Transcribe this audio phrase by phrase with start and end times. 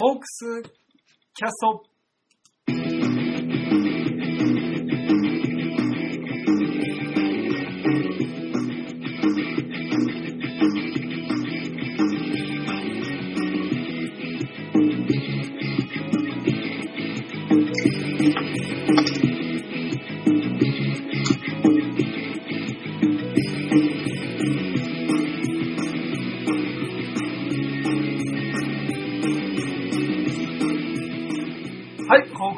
[0.00, 1.54] ホークスキャス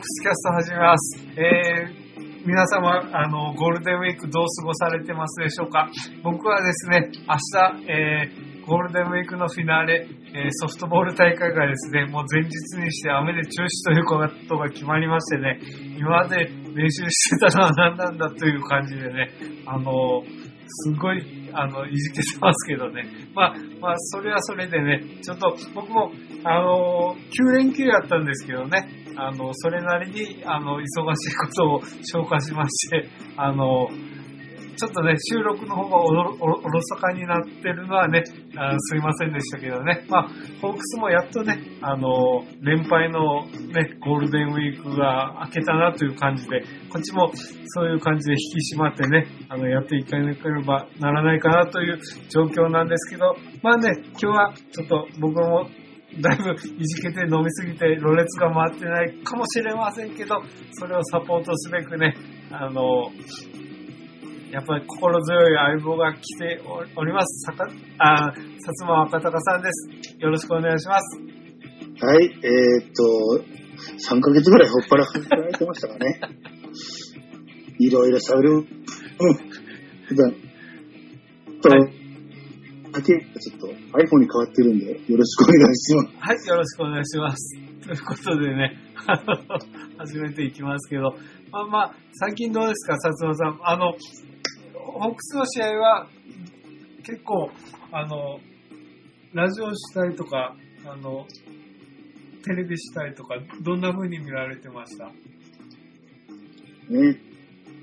[0.00, 1.20] はい、ホークスキャスト始めます。
[1.36, 5.90] えー、皆様、あの、ゴールデンウィークどう過ごされてますでしょうか？
[6.24, 7.36] 僕はですね、明
[7.84, 12.48] 日、えー、ゴールデンウィークのフィナーレ、えーソフトボール大会がですね、もう前日
[12.80, 15.60] にして雨で中止ということが決まりましてね、
[15.98, 19.28] 今まで練習してたのは何なんだという感じでね、
[19.66, 20.22] あの、
[20.72, 23.04] すごい、あの、いじけてますけどね。
[23.34, 26.12] まあ、まあ、それはそれでね、ちょっと僕も、
[26.44, 33.88] あの、9連休やったんですけどね、あの、それなりに、あの、忙しいことを消化しまして、あの、
[34.80, 38.24] ちょっとね、収録の方がおろおろおろそかになってるのはね、
[38.56, 40.06] あすいませんでしたけどね。
[40.08, 40.28] まあ、
[40.62, 47.30] ホークスもやっとね、あの、連敗のね、ゴールデンウィークが明けたなという感じで、こっちも
[47.66, 51.98] そういう感じで引き締まってね、あの、やっていかなければならないかなという
[52.30, 55.68] 状況なんですけど、まあね、今日はちょっと僕も
[56.18, 62.14] だいぶいじけて飲みすぎて、ろれつが回ってないかもしれませんけど、それをサポートすべくね、
[62.50, 63.10] あの、
[64.50, 66.60] やっぱり心強い相棒が来て
[66.96, 67.46] おります。
[67.46, 69.88] さかあ、薩摩若隆さんです。
[70.18, 71.20] よろしくお願いします。
[72.04, 73.44] はい、えー、っと、
[74.10, 76.20] 3ヶ月ぐらいほっぱらかれてましたかね。
[77.78, 78.52] いろいろ喋る。
[78.52, 78.64] うん。
[80.08, 80.34] 普段。
[81.62, 81.99] と、はい
[83.00, 83.66] だけ、ちょっと
[83.98, 86.16] iPhone に変わってるんで、よろしくお願いします。
[86.18, 87.56] はい、よろしくお願いします。
[87.86, 89.58] ということでね、 あの
[89.98, 91.16] 始めていきますけど、
[91.50, 93.58] まあまあ、最近どうですか、薩摩さん。
[93.62, 93.92] あの、
[94.74, 96.08] ホークスの試合は、
[97.04, 97.50] 結構、
[97.92, 98.38] あの、
[99.32, 101.26] ラジオしたりとか、あの、
[102.44, 105.06] テレビしたりとか、どんな風に見られてました？
[105.06, 105.12] ね。
[106.90, 107.16] えっ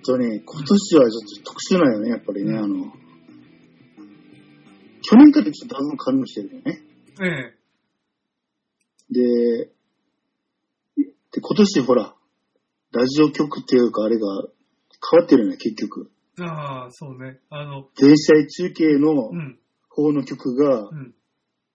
[0.03, 2.94] とね、今年はちょっと特殊なんよね、やっぱりね、あの、
[5.09, 6.81] 去年からちょっとダウン感動してるよね。
[7.22, 7.57] ええ。
[9.09, 9.72] で、
[11.31, 12.13] で、今年ほら、
[12.91, 14.28] ラジオ局っていうかあれが
[15.12, 16.12] 変わってるよね、結局。
[16.40, 17.40] ああ、そうね。
[17.50, 19.59] あの、全試合中継のうん、
[19.90, 21.13] 方の曲がう、ん。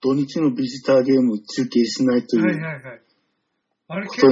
[0.03, 3.03] 土日のビジターゲームを中継しないというはいはいはい。
[3.93, 4.29] あれ結構、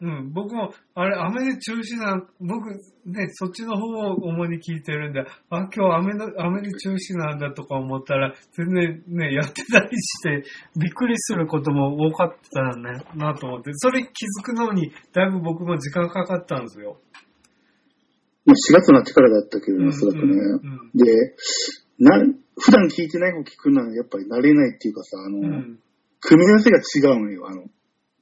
[0.00, 2.68] うん、僕も、あれ、雨で中止なん、僕、
[3.06, 5.20] ね、そっちの方を主に聞いてるんで、
[5.50, 10.42] あ、今日雨の、雨で中止なんだとか思ったら、全然ね、やってたりして、
[10.76, 16.98] びっくりすることも多かったらね、なと思って、それ気づくのに、だいぶ僕も時間かかったんですよ。
[18.44, 20.22] まあ、4月になってからだったけどね、うんおそらくね。
[20.24, 21.36] うんで、
[22.00, 22.18] な、
[22.58, 25.78] 普段聞いてない方聞くのはやっぱり慣れないっていうかさ、あの、うん。
[26.20, 27.64] 組み合わせが違うのよ、あの、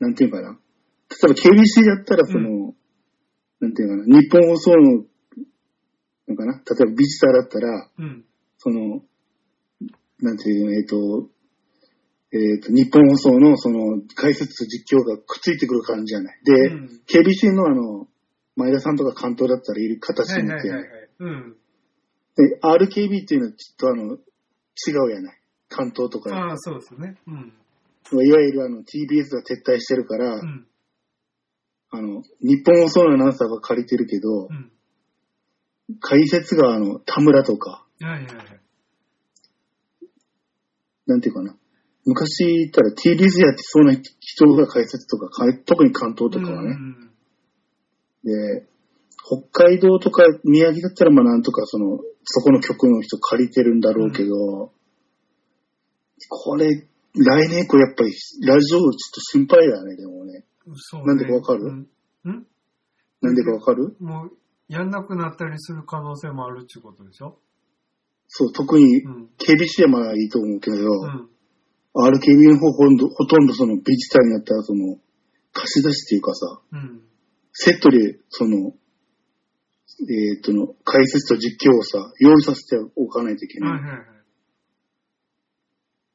[0.00, 0.50] なんていうかな。
[0.50, 2.74] 例えば KBC だったらその、
[3.60, 5.04] なんていうかな、日本放送の、
[6.26, 8.24] なんかな、例えばビジターだったら、うん。
[8.58, 9.02] その、
[10.20, 11.28] なんていうの、えっ、と、
[12.32, 16.40] えっ、と、日本放送のその解説と実況がくっついてくる感じじゃない。
[16.44, 18.06] で、うん KBC のあの、
[18.56, 20.82] 前田さんとか関東だったらいる形はいになって、はい。
[22.36, 25.40] で、RKB っていうのはちょっとあの、違うやない。
[25.68, 27.16] 関東とか、ああ、そうですね。
[27.26, 27.52] うん。
[28.12, 30.66] いわゆるあの TBS が撤退してるから、うん。
[31.92, 34.70] あの、日本放送のアナウンサーが借りてるけど、うん。
[36.00, 38.60] 解説があの、田村とか、はいはいはい。
[41.06, 41.56] なんていうかな。
[42.06, 46.70] 昔言ったら TBS やってそうな人が解説とか、か特に関東とかはね。
[46.70, 47.10] うん
[48.24, 48.66] で、
[49.24, 54.72] 北海道とか宮城だったらまあなんとかその、そこの局の人借りてるんだろうけど、
[56.28, 58.12] これ、来年以降やっぱり
[58.46, 60.44] ラジオちょっと心配だね、でもね。
[60.74, 61.64] そうねなんでかわかる？
[61.64, 62.46] うんん？
[63.22, 63.96] なんでかわかる？
[64.00, 64.30] もう、
[64.68, 67.38] やんなくなったりする可能性もあるっていうことでしょ？
[68.28, 71.28] そう、特にうん KBC はまあいいと思うけど、うん。
[71.92, 74.96] RKB の方ほとんど、ほとんどそのビジターになったらその、
[75.52, 77.02] 貸し出しっていうかさ、うん。
[77.52, 78.72] セットでその、
[80.08, 83.72] えっ、との、解説と実況をさ、用意させておかないといけない。
[83.72, 84.06] はいはいはい。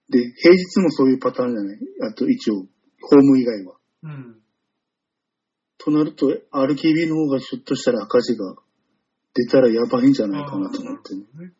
[0.09, 1.77] で、平日もそういうパターンじゃない？
[2.01, 3.75] あと一応、ホーム以外は。
[4.03, 4.41] うん。
[5.77, 8.55] となると、RKB の方がひょっとしたら赤字が
[9.33, 11.21] 出たらやばいんじゃないかなと思ってね。
[11.21, 11.53] ねうん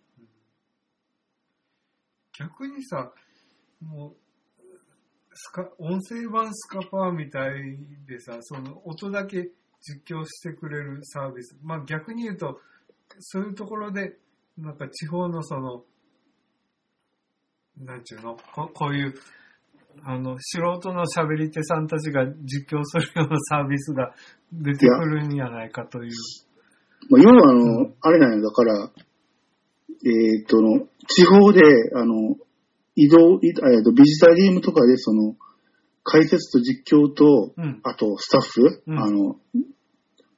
[2.38, 3.14] 逆にさ、
[3.82, 4.16] もう、
[5.34, 7.78] スカ、音声版スカパーみたい
[8.08, 9.52] でさ、その音だけ
[9.82, 11.58] 実況してくれるサービス。
[11.64, 12.60] まあ逆に言うと、
[13.20, 14.18] そういうところで、
[14.58, 15.86] なんか地方のその、
[17.80, 19.14] なんちゅうの、ここういう、
[20.04, 24.14] あの、素人の喋り手さんたちが実況するようなサービスが
[24.52, 26.12] 出てくるんじゃないかという。
[27.10, 28.92] まあ、要はあの、あれなんよ、だから、
[30.06, 31.62] えっ、との、地方で、
[31.96, 32.36] あの、
[32.96, 35.36] 移動、いえっと、ビジターゲームとかで、その、
[36.04, 37.82] 解説と実況と、うん。
[37.84, 39.00] あと、スタッフ、うん。
[39.00, 39.40] あの、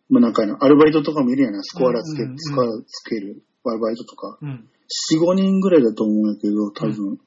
[0.09, 2.31] まあ、なんかアルバイトとかもいるやな、スコアラつけ、うんうん。
[2.31, 4.69] うんスコアつけるアルバイトとか、うん。
[5.13, 7.19] 4、5人ぐらいだと思うんやけど、多分、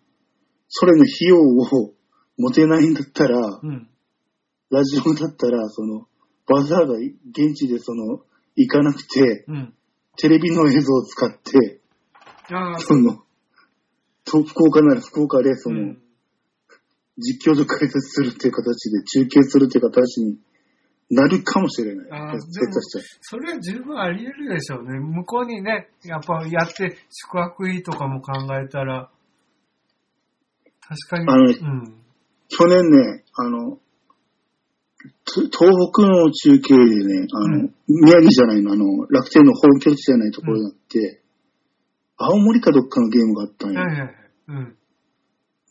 [0.70, 1.94] それの費用を
[2.38, 3.88] 持てないんだったら、うん。
[4.70, 6.06] ラジオだったら、その、
[6.46, 8.20] わざわざ現地でその、
[8.55, 9.75] 行かなくて、うん。
[10.17, 11.81] テレビの映像を使って、
[12.78, 13.25] その、
[14.25, 16.02] と福岡なら福岡で、その、うん。
[17.19, 20.38] 実況と解説するっていう形で、中継するっていう形に
[21.11, 22.06] なるかもしれない。
[23.20, 25.00] それは十分あり得るでしょうね。
[25.00, 29.11] 向こうにね、やっぱやって宿泊費とかも考えたら、
[30.91, 31.31] 確かに。
[31.31, 31.95] あのうん。
[32.49, 33.79] 去年ね、あの、
[35.25, 35.53] と東
[35.93, 41.23] 北の中継でね、あの、うん宮城じゃないの、あの、楽天の本拠地じゃないところになって、
[42.17, 43.81] 青森かどっかのゲームがあったんよ。
[43.81, 44.15] はいはいはい。
[44.49, 44.65] うん。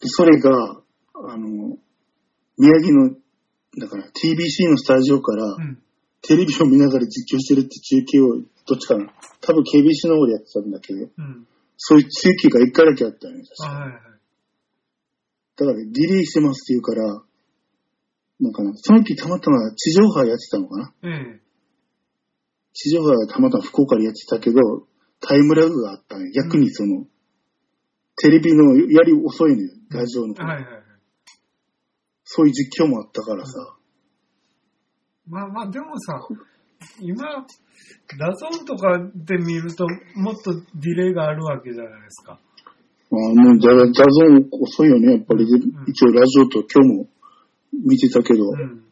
[0.01, 0.81] でそれが、
[1.15, 1.77] あの、
[2.57, 3.15] 宮城の、
[3.77, 5.79] だから TBC のスタジオから、うん。
[6.21, 8.35] テレビを見ながら実況してるって中継を、
[8.67, 9.13] どっちかな。
[9.39, 11.47] 多分 KBC の方でやってたんだけど、うん。
[11.77, 13.43] そういう中継が一回だけあったんよ。
[13.61, 14.08] あ確かはいはい。
[15.59, 17.21] だから、ディレイしてますって言うから、
[18.39, 20.93] なんかな、その時たまたま地上波やってたのかな。
[21.03, 21.41] ええ。
[22.73, 24.87] 地上波はたまたま福岡でやってたけど、
[25.19, 26.31] タイムラグがあったんよ。
[26.31, 27.05] 逆にその、
[28.21, 30.83] テレビのやり遅いのよ、ラジオのはいはいはい。
[32.23, 33.75] そういう実況もあったからさ。
[35.27, 36.25] まあまあ、でもさ、
[37.01, 37.45] 今、
[38.17, 39.85] DAZN とかで見ると、
[40.15, 42.39] もっとディレイがあるわけじゃないですか。
[43.11, 45.45] ああもうジャジャゾン遅いよね、やっぱり。
[45.87, 47.07] 一応ラジオと今日も
[47.73, 48.83] 見てたけど、うん。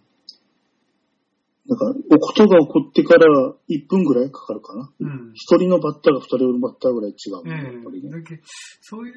[1.68, 3.28] なんか、音が起こってから
[3.70, 4.90] 1分ぐらいかかるかな。
[5.02, 5.32] うん。
[5.34, 8.02] 一人のバッターが二人のバッターぐらい違うもん、えやっぱり
[8.82, 9.14] そういう、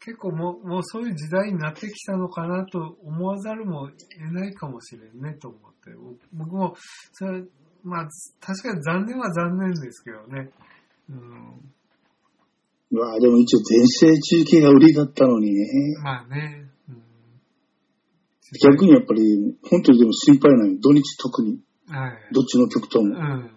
[0.00, 5.90] 結構もう、もうそういう時代になってきたのかなと思わざるも得ないかもしれんねと思って。
[6.32, 6.76] 僕も、
[7.12, 7.42] それ、
[7.82, 8.08] まあ、
[8.40, 10.50] 確かに残念は残念ですけどね。
[11.10, 11.72] うん。
[12.90, 15.66] うわあでも一応全盛中継が売りだったのにね。
[16.02, 16.70] まあね。
[16.88, 17.02] うん、
[18.62, 21.60] 逆にやっぱり、本当にでも心配なのよ土日特に。
[21.88, 22.12] はい。
[22.32, 23.14] どっちの曲とも。
[23.14, 23.50] うん。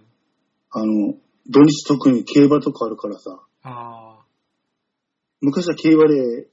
[0.72, 1.16] あの、
[1.50, 3.40] 土日特に競馬とかあるからさ。
[3.64, 4.26] ああ。
[5.42, 6.48] 昔は競馬で、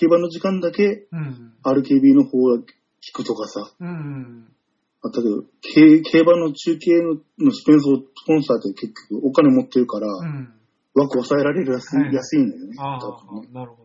[0.00, 1.54] 競馬の時間だけうん。
[1.62, 3.70] RKB の方が聞くとかさ。
[3.78, 4.48] うん。
[5.02, 10.54] あったけど、競競馬の中継ののスペンスをスポンサーって結局お金持ってるから、うん。
[10.94, 12.74] 枠抑えられる安い,、はい安いんだよね。
[12.78, 13.84] あ多分ねあ、なるほ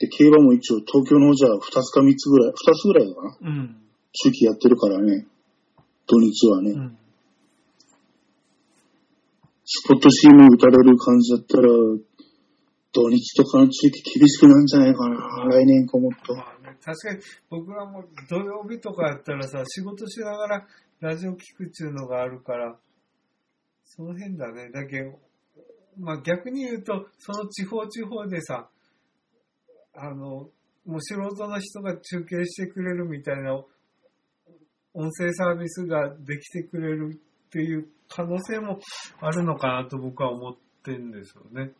[0.00, 3.36] で、競馬も一応東京の方じゃ2つか3つぐらい、2つぐらいかな。
[3.42, 3.76] うん。
[4.12, 5.26] 中期やってるからね。
[6.06, 6.70] 土日はね。
[6.70, 6.98] うん。
[9.64, 11.68] スポット CM 打たれる感じだったら、
[12.92, 15.46] 土日とかの地域厳しくなんじゃないかな。
[15.48, 16.34] 来年かもっと。
[16.34, 17.20] 確かに
[17.50, 20.66] 僕はもう土曜日とかやったらさ、仕事しながら
[21.00, 22.76] ラジオ聞くっていうのがあるから、
[23.96, 24.70] その辺だね。
[24.70, 25.18] だけど、
[25.98, 28.68] まあ逆に言うと、その地方地方でさ、
[29.94, 30.48] あの、
[30.86, 33.54] もう素人の人が中継してくれるみたいな
[34.94, 38.78] 音声サービスができてくれるっていう可能性も
[39.20, 40.54] あるのかなと僕は思っ
[40.84, 41.72] てんですよね。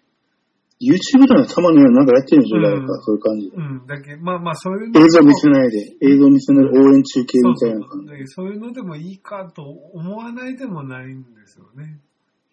[0.80, 3.56] YouTube ではたまにはなんかやってるんでしょ、うん誰か、そういう感じで。
[3.56, 3.86] うん。
[3.86, 8.08] だけど、まあまあそういうの映像見せないで、映像見せないで応援中継みたいな感じ。
[8.08, 12.00] そうそういうのでもいいかと思わないでもないんですよね。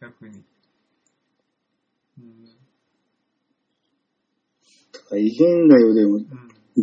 [0.01, 0.43] 逆に。
[2.19, 2.57] うん。
[5.09, 6.15] 大変だよ、でも。
[6.15, 6.27] うん。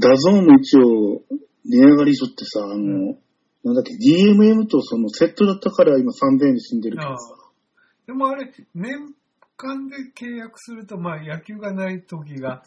[0.01, 1.23] DAZN も一応、
[1.67, 3.19] 値上がりしとってさ、あの、
[3.65, 7.37] なんだっけ、DMM とそのセットだったから今3000円で済んでるけどさ。
[8.07, 9.15] でもあれ、年
[9.57, 12.63] 間で契約すると、まあ野球がない時が、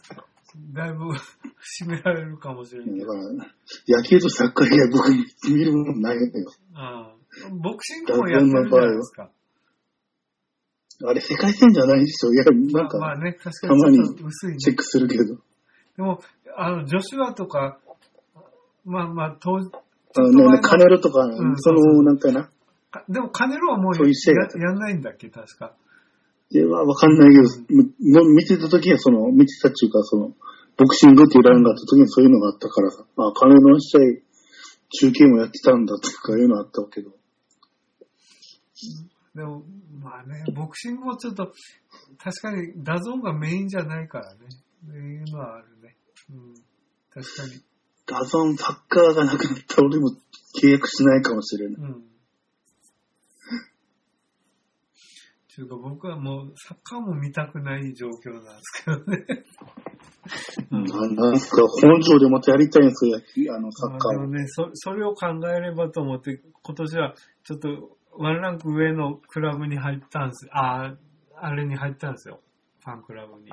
[0.74, 3.06] だいぶ占められるかもしれないだ。
[3.06, 3.24] から、
[3.88, 5.10] 野球とサッカー以外僕
[5.50, 6.52] 見るものないのよ。
[6.74, 7.18] ああ
[7.52, 9.30] ボクシングもやってるじゃないですか。
[11.06, 12.34] あれ世界戦じゃないでしょ。
[12.34, 15.36] いや、なんまあか、ね、確かにちょっと薄いねチェックするけど。
[15.98, 16.22] でも、
[16.56, 17.78] あの、女子話とか、
[18.84, 19.70] まあまあ、当時、
[20.16, 22.50] あのね、カネロとか、んそそうそうの、なんかな。
[22.90, 24.02] かでも、カネロはもうや
[24.68, 25.76] やんないんだっけ、確か。
[26.50, 30.34] いや、わかんないけど、見てた時は、その、見てたっていうか、その、
[30.78, 34.00] ボクシングっていう欄があった時にそういうのがあったからさ、あ、金の試合、
[34.90, 37.12] 中継もやってたんだっていうか、いうのあったけど。
[39.36, 39.64] でも、
[40.02, 41.52] まあね、ボクシングもちょっと、
[42.18, 44.46] 確かに DAZN がメインじゃないからね。
[44.86, 45.98] っていうのはあるね。
[46.32, 46.54] うん。
[47.10, 47.62] 確かに。
[48.06, 50.12] DAZN サッカーがなくなったら俺も
[50.62, 51.76] 契約しないかもしれない。
[51.76, 52.07] うん。
[55.58, 59.26] というか僕はもうサッカーも見たくない状況なんですけどね。
[60.70, 64.18] うんななんすか、本庄でまたやりたいんですよ、あの、サッカー。
[64.18, 70.48] まあでもね、そ、それを考えればと思って、今年はちょっとワンランク上のクラブに入ったんです。
[70.52, 70.96] ああ、
[71.42, 72.40] あれに入ったんですよ。
[72.86, 73.48] ファンクラブに。
[73.48, 73.52] い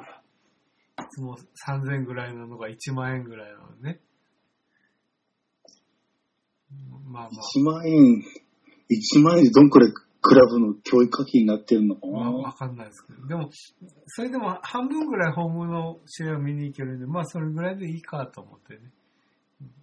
[1.11, 4.01] つも3000ぐらいなのが1万円ぐらいなのね。
[7.07, 7.31] まあまあ。
[7.57, 8.23] 1万円、
[8.91, 9.93] 1万円でどんくらい
[10.27, 12.53] クラブの教育課金になってるのかまあ、わな。
[12.55, 13.27] かんないですけど。
[13.27, 13.51] でも、
[14.07, 18.81] それでも半分ぐらいホームの試合を見に行けるんで、まあそれぐらいでいいかと思ってね。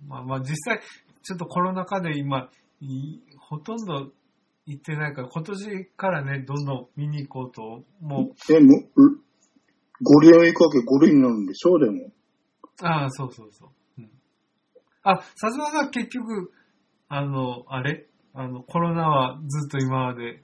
[0.08, 0.82] まあまあ実際、
[1.22, 4.12] ちょっとコロナ禍で今、いほとんど
[4.66, 9.22] 行ってないから、今年からね、どんどん見に行こうと、もえ、もう、
[10.02, 12.08] ゴリラ行くわけゴリになるんでしょでも。
[12.08, 12.12] う、
[12.82, 13.70] ああ、そうそうそう。
[14.00, 14.10] うん、
[15.04, 16.52] あ、さすがさん結局、
[17.10, 18.08] あの、あれ？
[18.34, 20.42] あの、コロナはずっと今まで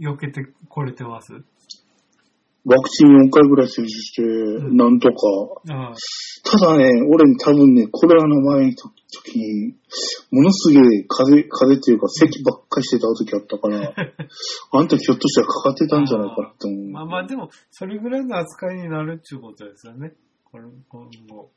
[0.00, 1.32] 避けてこれてます？
[2.66, 5.14] ワクチン4回ぐらい接種して、んなんとか。
[5.74, 5.94] ああ
[6.46, 9.74] ただね、俺多分ね、コロナの前の時に、
[10.30, 13.92] ものすげえ風邪、風邪っていうか咳ばっかりしてた時あったから、
[14.72, 16.90] あの時ひょっとしたらかかってたんじゃないかなって思う。
[16.90, 20.14] まあまあでも、それぐらいの扱いになるっていうことですよね。
[20.44, 21.50] これ、今後。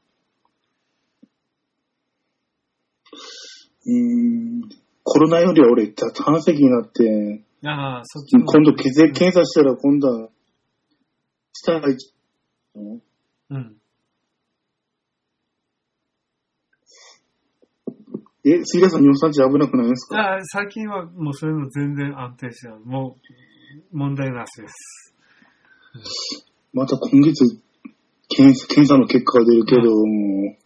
[3.86, 8.44] うーんコロナよりは俺、胆石になって、ああ、そっちの。
[8.46, 10.30] 今度血液検査したら今度は、
[11.54, 12.14] 下が一、
[12.76, 13.78] うん。
[18.44, 20.20] え、杉田さん尿酸値危なくないですか？
[20.20, 22.80] ああ、最近はもうそういうの全然安定してる。
[22.84, 23.16] も
[23.94, 25.16] う、問題なしです。
[26.74, 27.46] また今月、
[28.28, 30.58] 検査、検査の結果が出るけど、もう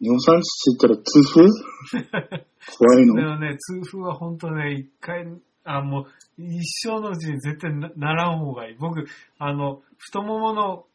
[0.00, 2.46] 尿酸値って言ったら痛風？
[2.78, 3.14] 怖いの？
[3.16, 3.22] で。
[3.22, 5.26] もね、痛風は本当ね、一回、
[5.64, 6.02] あ、も
[6.38, 8.76] う、一生のうちに絶対なならん方がいい。
[8.78, 9.04] 僕、
[9.38, 10.86] あの、太ももの、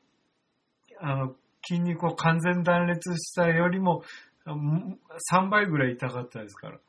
[0.99, 1.35] あの、
[1.67, 4.03] 筋肉を完全断裂したよりも、
[4.45, 4.97] あも
[5.31, 6.79] 3倍ぐらい痛かったですから。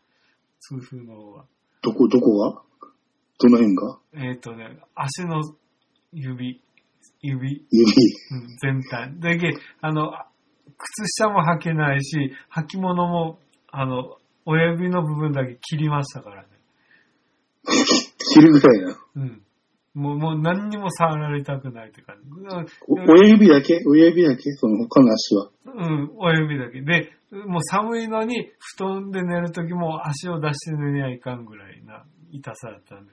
[0.61, 1.45] 痛風の方が。
[1.83, 2.63] どこ、どこが？
[3.39, 3.99] どの辺が？
[4.15, 5.43] えっ、とね、足の
[6.13, 6.63] 指、
[7.21, 7.93] 指、指。
[8.33, 9.15] うん全体。
[9.21, 10.13] だけあの、
[10.79, 13.39] 靴下も履けないし、履物も、
[13.71, 16.49] あの、親指の部分だけ切りましたからね。
[18.33, 18.97] 知るぐらいな。
[19.17, 19.43] うん。
[19.95, 22.31] もう、もう何にも触られたくないって感じ。
[22.87, 23.81] お親指だけ？
[23.87, 24.53] 親指だけ？
[24.53, 25.51] その他の足は。
[25.65, 26.83] うん、親指だけ。
[26.83, 27.13] で、
[27.47, 33.13] もう寒いのに、布団で寝るときも足を出して寝にはいかんぐらいな痛さだったんで。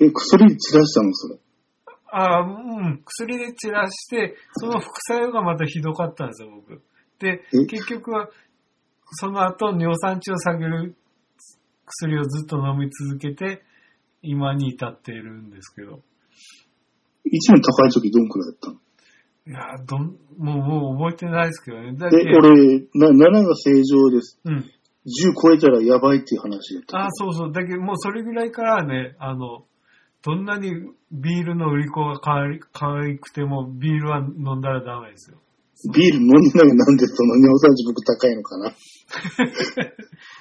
[0.00, 1.12] え、薬散らしたの？
[1.12, 1.40] それ。
[2.10, 6.82] ああ、うん、薬で散らして、その副作用がまたひどかったんですよ、僕。
[7.18, 8.28] でえ、結局は、
[9.12, 10.96] その後、尿酸値を下げる
[11.84, 13.62] 薬をずっと飲み続けて、
[14.22, 16.00] 今に至っているんですけど。
[17.24, 18.76] 一番高い時どんくらいだったの？
[19.48, 21.92] いやーどん、もう、もう覚えてないですけどね。
[21.94, 24.40] だけで、俺、な、7が正常です。
[24.44, 24.58] うん。
[24.58, 24.64] 10
[25.40, 26.98] 超えたらやばいっていう話だった。
[26.98, 27.52] ああ、そうそう。
[27.52, 29.64] だけど、もうそれぐらいからね、あの、
[30.26, 30.72] どんなに
[31.12, 35.38] ビールの売り子が可愛くても、ビールは飲んだらダメですよ。
[35.94, 38.72] ビール飲んでないなんでその尿酸値僕高いのかな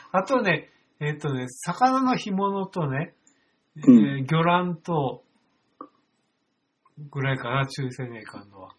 [0.19, 3.13] あとね、えっ、とね、魚の干物とね、
[3.77, 5.23] えうんー魚卵と、
[7.11, 8.73] ぐらいかな、注意せねえかんのは。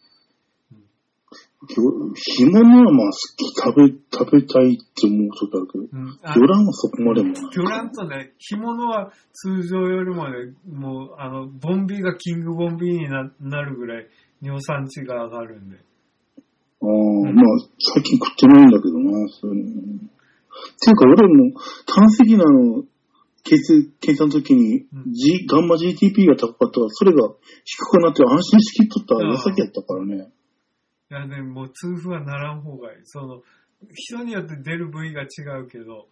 [1.74, 6.18] 干物はまあ好き、食べ、食べたいって思うことあるけど、うん。
[6.22, 7.42] あ魚卵はそこまでもない。
[7.52, 14.06] 魚卵とね、干物は通常よりもね、もう、あの、ボンビーがキングボンビーにななるぐらい
[14.42, 15.76] 尿酸値が上がるんで。
[15.76, 17.44] ああ、まあ、
[17.78, 19.70] 最近食ってないんだけどな、そういうの。
[19.70, 20.18] っ
[20.80, 21.52] ていうか、俺も、
[21.86, 22.84] 胆石のあの、
[23.46, 27.30] 検検査の時に、うん G、ガンマ GTP が高かったから、それが
[27.64, 30.28] 低くなって安心しきっとった矢先やったからね。
[31.10, 32.98] いやね、もう痛風はならん方がいい。
[33.04, 33.42] その、
[33.94, 36.08] 人によって出る部位が違うけど、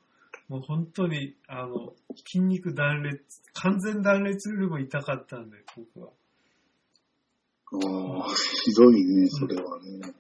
[0.48, 1.94] もう本当に、あの、
[2.26, 3.22] 筋肉断裂、
[3.54, 6.12] 完全断裂よりも痛かったんで、僕は。
[7.72, 8.28] ああ、
[8.64, 10.14] ひどいね、それはね。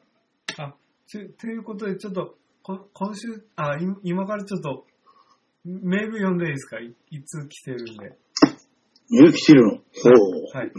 [0.58, 0.74] あ、
[1.12, 4.86] とということで、ちょっと、こ今週、あ、い今からちょっと、
[5.64, 6.78] メール読んでいいですか？
[6.78, 8.18] いいつ来てるんで。
[9.10, 9.70] メール来てるの？
[9.70, 10.56] ほう。
[10.58, 10.72] はい。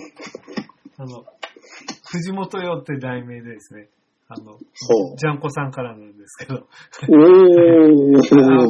[0.98, 1.26] あの、
[2.16, 3.90] 藤本よって題名でですね、
[4.28, 4.60] あの、ほ
[5.18, 6.68] ジャンコさんからなんですけど。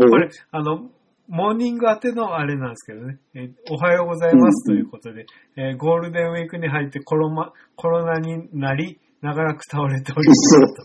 [0.09, 0.89] これ、あの、
[1.27, 3.17] モーニング宛てのあれなんですけどね。
[3.33, 5.25] えーおはようございますということで、
[5.57, 10.83] えーゴールデンウィークに入ってコロ,、ま、コロナになり、長らく倒れておりますと。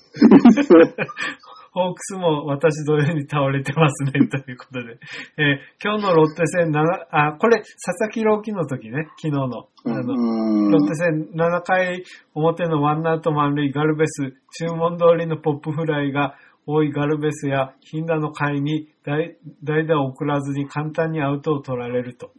[1.73, 4.99] ホークスも私同様に倒れてますね、ということで。
[5.39, 9.47] えー今日のロッテ戦7、あ、これ、佐々木朗希の時ね、昨日の。
[9.47, 16.35] あの、うんロッテ戦7回表のワンアウト満塁ガルベス、注文通りのポップフライが
[16.67, 22.33] 多いガルベスやヒンダの回に代代打を送らずに簡単にアウトを取られると。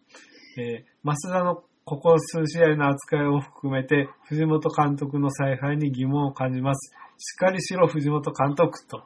[0.58, 6.94] えー増田のここ数試合の扱いを含めて藤本監督の采配に疑問を感じます。
[7.18, 9.04] しっかりしろ藤本監督と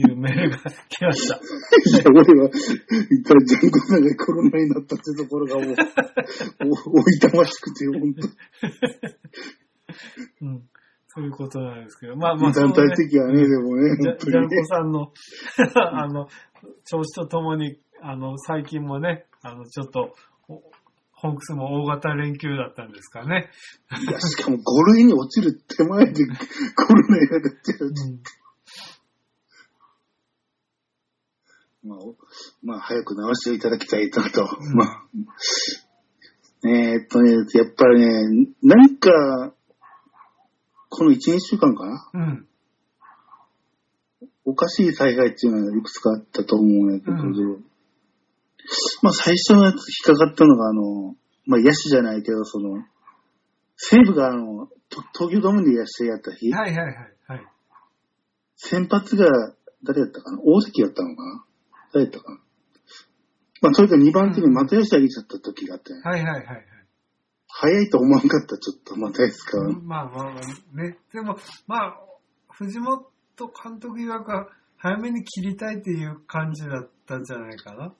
[0.00, 1.36] いうメールが来ました。
[1.36, 1.38] い
[1.92, 5.76] や、俺は、一回ジャンコさんがコロナになったってところがもう、
[6.64, 8.14] お、おいたましくて、本
[10.42, 10.62] うん。
[11.08, 12.16] そういうことなんですけど。
[12.16, 14.64] まあ当まあ、団体的はね、でもね、ジャジャンコ本当にね。
[14.64, 15.12] さんの、
[15.92, 16.28] あの、
[16.84, 20.14] 調子とともに、あの、最近もね、あの、ちょっと、
[20.48, 20.62] お
[21.20, 23.50] ホークスも大型連休だったんですかね。
[24.08, 24.60] いや、しかも5
[24.94, 26.24] 類に落ちる手前で
[26.74, 27.92] コロナになっちゃう。
[31.82, 32.14] まあ、お
[32.62, 34.42] まあ、早く治していただきたいなと。
[34.42, 35.06] うんまあ、
[36.64, 39.54] えーっとね、やっぱりね、何か、
[40.90, 42.10] この1、2週間かな？
[42.14, 42.46] うん。
[44.44, 47.16] おかしい災害っていうのはいくつかあったと思うんやけど、う
[49.02, 51.14] まあ最初のやつ引っかかったのが、あの、
[51.46, 52.82] まあ野手じゃないけど、その、
[53.76, 56.96] 西武があの、と東京ドームで野手やった日、はいはいはい。
[57.28, 57.46] はい。
[58.56, 60.38] 先発が誰やったかな？
[60.44, 61.44] 大関やったのかな？
[61.92, 62.38] 誰やったかな
[63.62, 66.66] まあとにかく2番手に又吉上げちゃった時があって、はいはいはいはい。
[67.48, 69.58] 早いと思わんかった、ちょっと又吉か。
[69.82, 70.96] まあまあまあね。
[71.12, 72.00] でも、まあ、
[72.52, 73.04] 藤本
[73.36, 77.92] 監督曰くは早めに切りたいっていう感じだったんじゃないかな。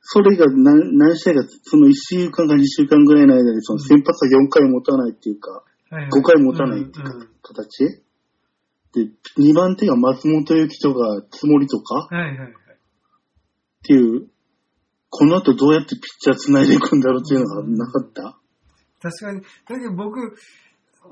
[0.00, 8.02] それが何何試合か、その1週間か2週間ぐらいの間に、その先発は4回持たないっていうか、はいはい5回持たないっていうかうんうん形？
[8.92, 12.08] で、2番手が松本幸とか、つもりとか？
[12.10, 12.54] はいはいはい。
[13.86, 14.26] っていう、
[15.10, 18.36] この後どうやってピッチャー繋いでいくんだろうっていうのがなかった？
[19.00, 19.40] 確かに。
[19.40, 19.46] だ
[19.78, 20.36] けど僕、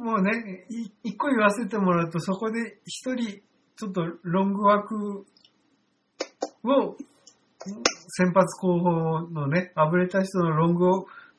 [0.00, 3.40] もうね、い一個言わせてもらうと、そこで一人、
[3.76, 5.24] ちょっとロング枠
[6.64, 6.96] を、
[8.08, 10.86] 先発候補のね、あぶれた人のロング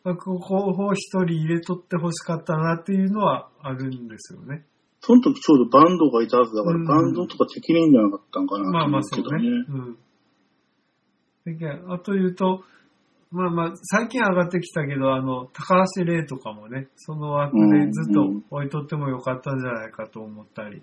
[0.06, 4.66] 枠候補を一人入れとってほしかったなっていうのはあるんですよね。
[5.02, 9.50] その時ちょうどバンドがいたはずだから、うんバンドとか適任じゃなかったんかなとまあまあそうね。
[9.70, 9.98] うん。
[11.46, 12.64] だけどあと言うと、
[13.32, 20.82] まあまあ、最近上がってきたけど、あの、高橋玲とかもね、その枠でずっと置いとってもよかったんじゃないかと思ったり。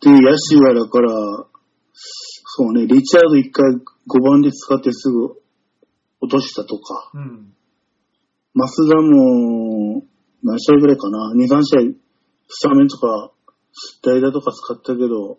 [0.00, 1.10] で、野手はだから、
[1.92, 5.36] そうね、リチャード一回5番で使ってすぐ
[6.20, 7.54] 落としたとか、うん。
[8.56, 10.02] 増田も
[10.42, 11.80] 何試合ぐらいかな、2、3試合、
[12.48, 13.30] スタメンとか、
[14.02, 15.38] 代打とか使ったけど、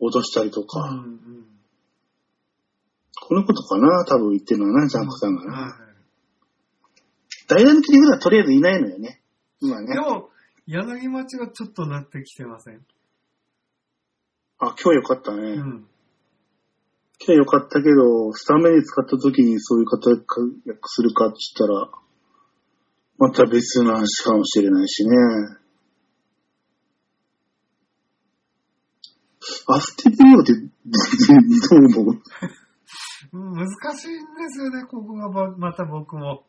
[0.00, 1.51] 落としたりとか、うんうん。
[3.32, 5.52] このことかな、多分言ってるのはな、ジャンコさんがな。
[5.52, 5.78] は
[7.48, 9.22] 代打の切り札はとりあえずいないのよね。
[9.58, 9.86] 今い。
[9.86, 10.00] ねで。
[10.00, 10.28] も、
[10.66, 12.84] 柳町がちょっとなってきてません？
[14.58, 15.52] あ、今日よかったね。
[15.52, 15.86] うん。
[17.24, 21.90] 今日よかったけど、スタメンで使った時にそういう活躍するかって言ったら、
[23.16, 25.16] また別の話かもしれないしね。
[29.68, 30.60] アスティピオって、ど
[31.76, 32.22] う思ううん
[33.32, 33.66] 難
[33.96, 36.44] しいんですよね、ここがばまた僕も。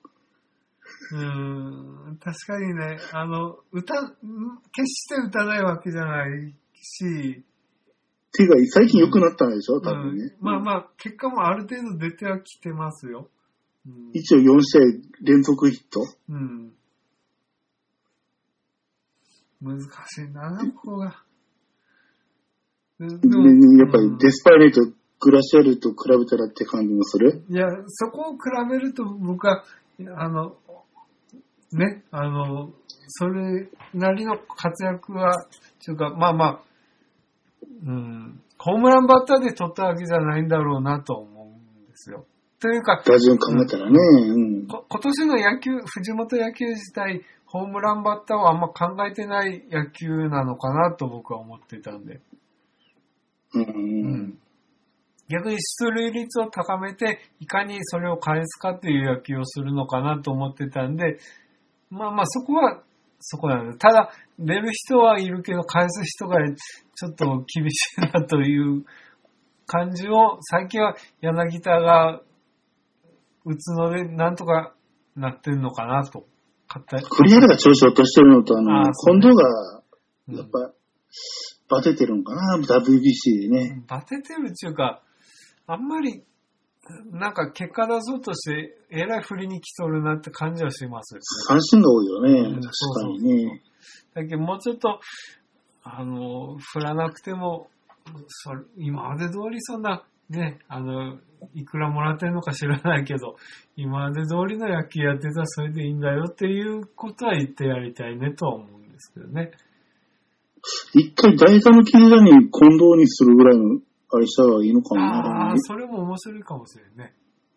[1.14, 4.08] うーん、確かにね、あの、歌、ん
[4.72, 7.44] 決して歌ないわけじゃないし、
[8.36, 9.80] ていうか、最近良くなったんでしょ？
[9.80, 10.36] 多うん分ね。
[10.42, 13.30] まあまあ、結果もある程度出てはきてますよ。
[13.86, 14.10] うん。
[14.14, 14.82] 一応4試合
[15.22, 16.02] 連続ヒット？
[16.30, 16.74] うん、
[19.62, 19.86] 難し
[20.22, 21.24] いな、ここが。
[23.00, 23.10] やっ
[23.92, 24.82] ぱりデスパイレート、
[25.24, 27.46] グラシアルと比べたらって感じもする？
[27.50, 29.64] いや、そこを比べると僕は、
[30.18, 30.58] あの、
[31.72, 32.72] ね、あの、
[33.08, 35.46] それなりの活躍は、
[35.86, 36.62] というか、まあまあ、
[37.86, 42.26] うん、ホームランバッターで取ったわけじゃないんだろうなと思うんですよ。
[42.60, 43.98] というか、打順考えたらね。
[43.98, 44.68] うん。
[44.68, 52.22] こ今年の野球、藤本野球自体、ホームランバッターはあんま考えてない野球なのかなと僕は思ってたんで。
[53.54, 54.40] うん。
[55.30, 61.20] 逆に出塁率を高めて、いかにそれを返すかっていう野球をするのかなと思ってたんで、
[61.90, 62.82] まあまあそこは
[63.20, 63.78] そこなの。
[63.78, 68.84] ただ、出る人はいるけど、返す人がちょっと厳しいなという
[69.66, 72.22] 感じを、最近は柳田が
[73.46, 74.74] 打つので、なんとか
[75.16, 76.26] なってんのかなと。
[76.68, 79.78] 勝った栗原が調子を落としてるのと、あの、あーそう近藤が、
[80.30, 80.74] うんやっぱ、
[81.70, 83.84] バテてるのかな、WBC でね。
[83.88, 85.02] バテてるっていうか、
[85.68, 86.24] あんまり、
[87.12, 91.18] なんか結果出そうとして、えらい振りに来とるなって感じはします。
[91.48, 93.62] 三振が多いよね、うん確かにね。
[94.14, 95.00] だけどもうちょっと、
[95.84, 97.70] あの、振らなくても、
[98.28, 101.18] それ今まで通りそんな、ね、あの、
[101.54, 103.36] いくらもらってるのか知らないけど、
[103.76, 109.52] 今まで通りの野球やってたらそれでいいんだよっていうことは言ってやりたいねとは思うんですけどね。
[110.94, 113.80] 一回代打の切りに近藤にするぐらいの、
[114.16, 115.08] あれしたらいいのかもな
[115.50, 115.58] ああ、。
[115.58, 117.16] それも面白いかもしれんね。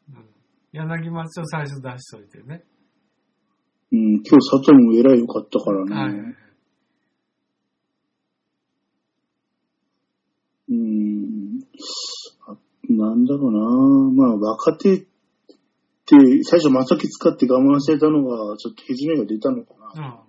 [0.08, 0.24] うん、
[0.72, 2.64] 柳町を最初出しといてね。
[3.92, 5.94] うん、今日佐藤もえらい良かったからね。
[5.94, 6.36] はい。
[10.68, 11.60] うん。
[12.46, 12.56] あ
[12.88, 15.06] なんだろうなまあ若手って、
[16.42, 20.06] 最初正木使って我慢してたのが、ちょっとひじめが出たのかな。
[20.06, 20.26] うん。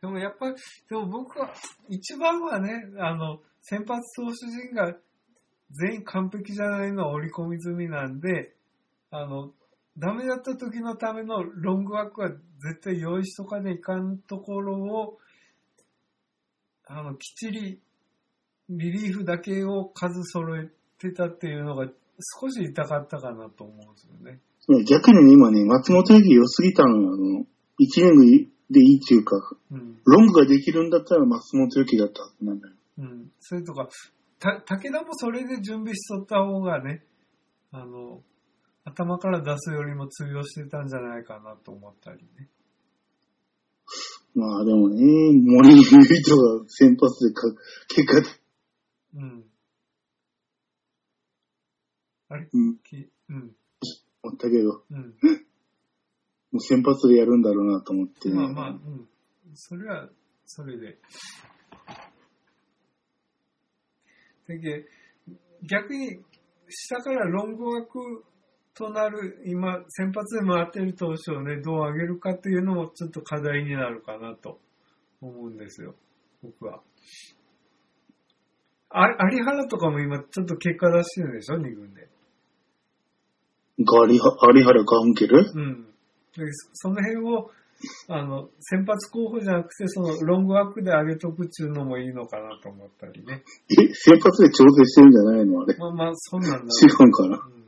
[0.00, 0.54] でもやっぱり、
[0.88, 1.52] でも僕は、
[1.88, 4.94] 一番はね、あの、先発投手陣が
[5.70, 8.54] 全員完璧じゃないのは織り込み済みなんで、
[9.10, 9.52] あの、
[9.98, 15.18] ダメだった時のためのロングワークは絶対用意しとかでいかんところを、
[16.86, 17.80] あの、きっちり
[18.70, 21.86] リリーフだけを数揃えてたっていうのが
[22.40, 24.40] 少し痛かったかなと思うんですよね。
[24.68, 27.12] ね逆にね、今ね、松本駅良すぎたのよ。
[27.14, 27.46] あの、
[27.78, 29.36] 一年でいいっていうか、
[29.70, 29.98] うん。
[30.04, 32.74] ロングができるんだったら松本駅だったはずなんだよ。
[32.98, 33.30] うん。
[33.40, 33.88] それとか、
[34.38, 37.04] た、武田もそれで準備しとった方がね、
[37.70, 38.22] あの、
[38.84, 42.48] 頭から出すよりも通用してたんじゃないかなと思ったりね。
[44.34, 45.02] まあでもね、
[45.34, 45.84] 森ゆい
[46.22, 47.52] とが先発でか、
[47.88, 48.38] 結果、
[49.16, 49.44] うん。
[52.28, 52.48] あれ？
[52.52, 53.56] うん、きうん。
[54.22, 55.16] 思ったけど、うん。
[56.52, 58.34] もう先発でやるんだろうなと思ってね。
[58.34, 59.08] まあまあ、うん。
[59.54, 60.08] それは、
[60.44, 60.98] それで。
[64.48, 64.86] だけ
[65.62, 66.18] 逆に、
[66.68, 68.24] 下からロングワーク
[68.74, 74.60] となる、今、先発で回ってる投手をね、どう上げるかっていうのもちょっと課題になるかなと
[75.20, 75.94] 思うんですよ。
[76.42, 76.80] 僕は。
[78.90, 82.08] あ有原とかも今ちょっと結果出してるでしょ、2軍で。
[83.80, 85.84] ガリハ、有原ガンケルうん。
[86.36, 87.50] でその辺を、
[88.08, 93.42] あの、先発候補じゃなくて、そのロングワークで上げとくっていうのもいいのかなと思ったりね。
[93.70, 95.76] え、先発で調整してるんじゃないのあれ？
[95.76, 97.36] まあまあ、そうなんだろ違うんかな。
[97.36, 97.52] う。
[97.52, 97.58] うん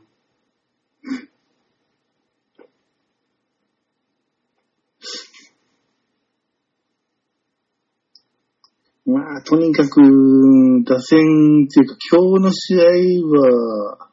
[9.07, 10.01] まあ、とにかく、
[10.85, 12.83] 打線っていうか、今日の試合
[13.27, 14.11] は、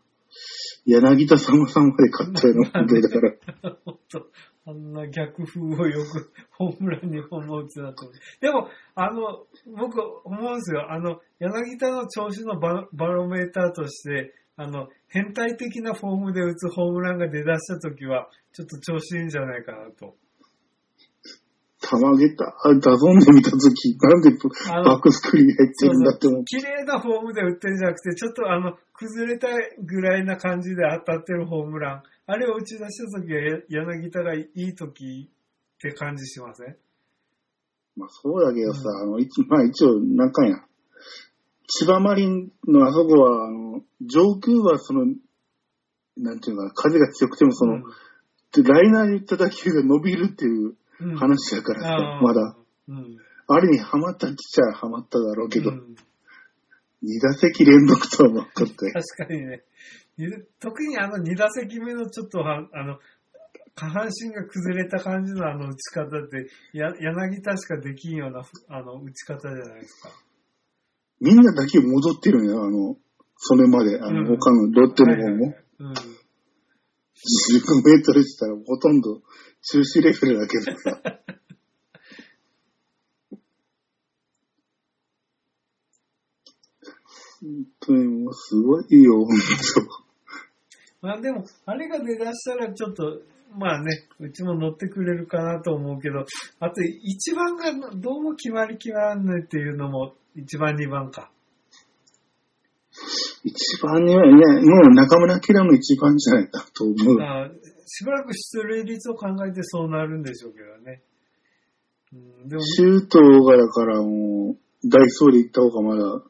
[0.85, 3.75] 柳田様さんまで勝ったような問題だから。
[3.85, 4.27] 本当
[4.67, 8.15] あんな逆風をよく ホームランに本も打つなと思う。
[8.41, 9.45] でも、あの、
[9.77, 10.91] 僕思うんですよ。
[10.91, 20.17] あの、柳田の調子のババロメーターとして、あの、変態的なフォームで打つホームランが出だした時は、ちょっと調子いいんじゃないかなと。
[21.89, 26.45] 玉げた、あ、ダゾンで見たとき、なんでバックスクリーン入ってるんだって思う。
[26.45, 29.47] 綺麗なフォームで打ってるんじゃなくて、ちょっとあの、崩れた
[29.83, 32.03] ぐらいな感じで当たってるホームラン。
[32.25, 36.75] あれを打ち出した時はや柳田がいい時って感じしません？
[37.95, 40.57] まあそうだけどさ、あの、一まあ一応、なんかや。
[41.69, 45.05] 千葉マリンのあそこは、あの、上空はその、
[46.17, 47.81] なんていうのかな、風が強くてもその、
[48.63, 52.57] ライナーに打った打球が伸びるっていううん話だからさ、あーまだ。
[52.89, 53.17] うん。
[53.49, 55.95] あれにハマったっちゃハマっただろうけど、うん
[57.03, 58.91] 二打席連続とは分かって。
[58.91, 59.63] 確かにね。
[60.17, 60.25] に
[60.59, 62.97] 特にあの2打席目のちょっとは、あの、
[63.75, 70.09] 下半身が崩れた感じのあの打ち方って、や柳田しかできんようなあの打ち方じゃないですか。
[71.21, 72.97] みんな打球戻ってるんよ、あの、
[73.37, 75.23] それまで、あの、うん他のロッテの方も。
[75.23, 75.93] はいはいはいうん。
[77.53, 79.21] 15メートルしたらほとんど
[79.61, 81.01] 中止レベルだけどさ。
[87.39, 89.27] 本当にもうすごいよ、本
[91.01, 93.21] まあでも、あれが出だしたらちょっと、
[93.55, 96.25] まあね、うちも乗ってくれるかなと思うけど、
[96.59, 101.31] あと一番がどうも決まりきらんねっていうのも、一番二番か。
[103.43, 107.21] 一番には、いや、もう中村キラも一番じゃないかと思う。
[107.21, 107.49] あ
[107.85, 111.01] しばらく出塁率を考えてそうなるんでしょうけどね。
[112.13, 113.11] うん、でも、周東
[113.45, 116.23] がだからもう、ダイソーで行った方がまだ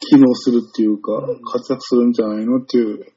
[0.00, 3.12] 機能するっていうか、うん活躍するんじゃないのっていう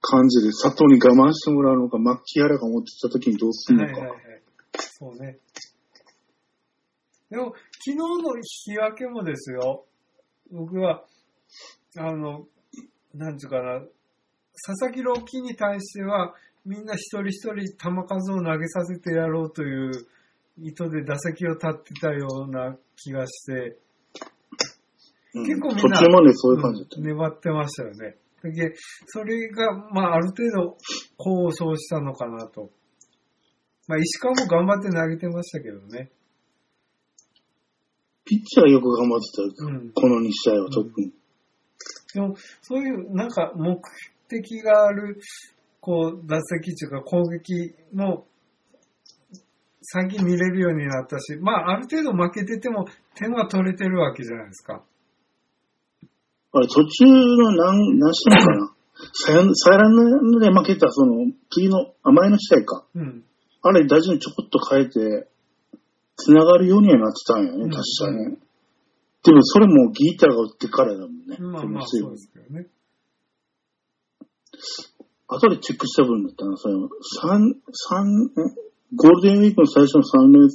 [0.00, 3.92] 感じで、佐藤に我慢してもらうのか、マッキーアラが持ってきた時にどうするのか。
[3.92, 4.42] はいはいはい。
[4.78, 5.38] そうね。
[7.30, 7.52] でも、
[7.84, 9.84] 昨日の引き分けもですよ。
[10.50, 11.04] 僕は、
[11.96, 12.46] あの、
[13.14, 13.80] なんていうかな、
[14.66, 16.34] 佐々木朗希に対しては、
[16.64, 19.92] みんな一人一人球数を投げさせてやろうという
[20.60, 23.52] 意図で打席を立ってたような気がして、
[25.34, 28.16] うん結構みんなうん粘ってましたよね。
[28.42, 28.74] で
[29.06, 30.76] それが、まあ、ある程度、
[31.18, 32.70] 功を奏したのかなと。
[33.86, 36.10] まあ、石川も頑張って投げてましたけどね。
[38.24, 39.70] ピッチャーよく頑張ってたよ。
[39.70, 39.92] うん。
[39.92, 41.12] この2試合は特に。
[42.14, 43.80] でも、そういう、なんか、目
[44.28, 45.20] 的がある、
[45.80, 48.26] こう、打席というか攻撃も、
[49.82, 54.82] 先見れるようになったし、まあ、ある程度負けてても、点は取れてるわけじゃないですか。
[56.52, 58.74] あれ、途中の何、何試合かな？
[59.12, 62.84] サヨサヨナラで負けた、その、次の、あ前の試合か。
[62.94, 63.24] うん。
[63.62, 65.28] あれ、打順ちょこっと変えて、
[66.16, 68.36] 繋がるようにはなってたんよね、うん確かね。
[69.28, 71.36] でも、それもギーターが打ってからだもんね。
[71.38, 72.66] まあまあ、そうですけどね。
[75.26, 76.88] 後でチェックした分だったな、その、
[77.20, 80.48] 三、三、えゴールデンウィークの最初の三連、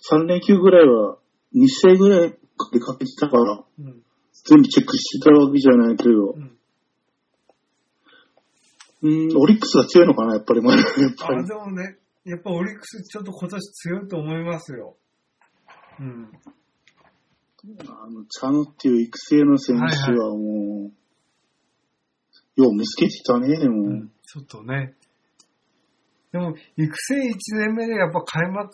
[0.00, 1.18] 三連休ぐらいは、
[1.56, 2.38] 2試合ぐらい
[2.72, 4.02] 出かけてたから、うん。
[4.44, 6.58] 全部チェックしてたわけじゃないけどう、ん。
[9.02, 10.86] うん、オリックスが強いのかな、やっぱり、まだ、やっ
[11.18, 11.44] ぱあ、り。
[11.48, 14.96] でもね、やっぱオリックスちょっと今年強いと思いますよ。
[15.98, 16.30] うん。
[17.64, 23.82] あの、チャノっていう育成の選手はもう、よう見つけてきたね、でも。
[23.84, 24.94] うんちょっとね。
[26.32, 28.70] でも、育成1年目でやっぱ開幕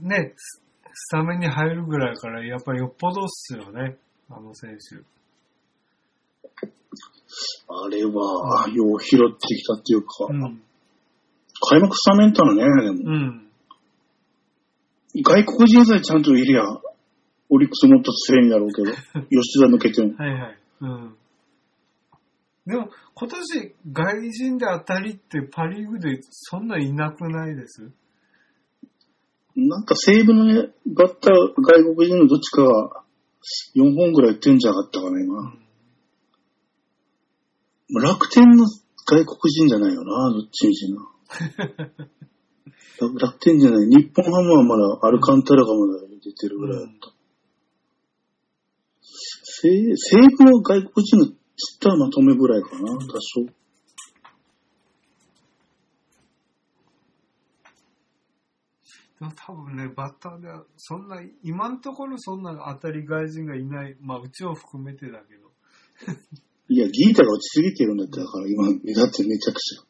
[0.00, 0.62] ね、ス
[0.94, 3.98] スタメンに入るぐらいから、やっぱよっぽどっすよね、
[4.30, 4.96] あの選手。
[7.68, 10.62] あれは、よう拾ってきたっていうか、うん。
[11.68, 13.12] 開幕スタメンたのね、でも。
[13.12, 13.48] うん。
[15.22, 16.62] 外国人さえちゃんといりゃ、
[17.50, 18.92] オリックスもっと強いんだろうけど、
[19.30, 20.14] 吉田抜けても。
[20.16, 20.58] はいはい。
[20.80, 21.16] うん。
[22.66, 27.90] でも、今年、外人で当たりってパリーグでそんないなくないです？
[29.56, 33.02] なんか西武のね、バッター、外国人のどっちかが
[33.74, 35.42] 4本ぐらい打ってんじゃなかったかな、う今。
[35.42, 35.58] ん。
[38.02, 38.66] 楽天の
[39.06, 41.10] 外国人じゃないよな、どっちみちな。
[43.00, 43.88] 楽 楽天じゃない。
[43.88, 47.17] 日本ハムはまだ、アルカンタラがまだ出てるぐらいだった。
[49.60, 53.44] 西西武の外国人のちったまとめぐらいかな、多少。
[59.18, 63.96] でも多分ね、バッターでは、そんな、今のところそんな当たり外人がいない。
[64.00, 65.50] まあ、うちを含めてだけど。
[66.68, 69.87] いや、ギータが落ちすぎてるんだって、だから今、目立ってるめちゃくちゃ。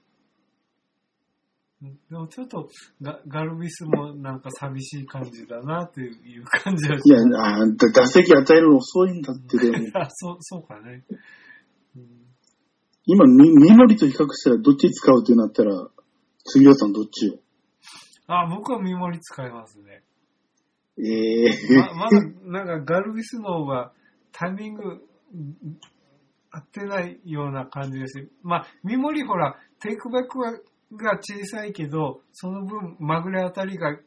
[1.83, 2.69] うんでもちょっと
[3.01, 9.87] ガ、ガルビスもなんか寂しい感じだなっていう感じはしいや、あーだ打席与えるの遅いんだって、でも。
[9.95, 11.05] あ そう、そうかね。
[11.97, 12.09] うん
[13.11, 15.89] 今、み、三森と比較したらどっち使うってなったら、
[16.45, 17.39] 杉尾さんどっちよ？
[18.27, 20.03] あ、僕は見守り使いますね。
[20.99, 21.49] ええ
[21.95, 23.93] ままだ、なんかガルビスの方が
[24.33, 25.57] タイミングうん
[26.51, 28.29] 合ってないような感じです。
[28.43, 30.59] まあ、見守りほら、テイクバックは
[30.93, 33.99] が小さいけど、その分、まぐれあたりが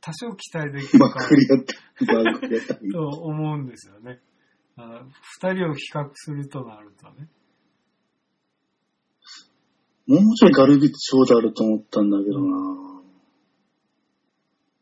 [0.00, 1.74] 多少期待できるまかくりやった。
[2.12, 2.74] まくりやった。
[2.74, 4.20] と思うんですよね。
[4.76, 5.02] あ
[5.40, 7.28] 二人を比較するとなるとね。
[10.06, 12.84] もうちょいガルビッチ長打あると思ったんだけどな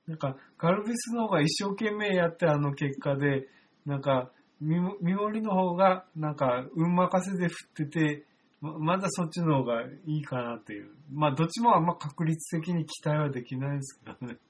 [0.08, 3.48] なんか、ガルビスの方が一生懸命やってあの結果で、
[3.86, 8.26] なんか、みも、みもりの方が、なんか、運任せで振ってて、
[8.62, 10.88] ままだそっちの方がいいかなっていう。
[11.12, 14.38] まあ、どっちもあんま確率的に期待はできないですけどね。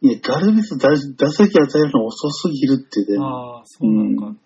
[0.00, 0.96] いや、ガルビス打打
[1.30, 4.38] 席与えるの遅すぎるってで、ああ、そうなのか。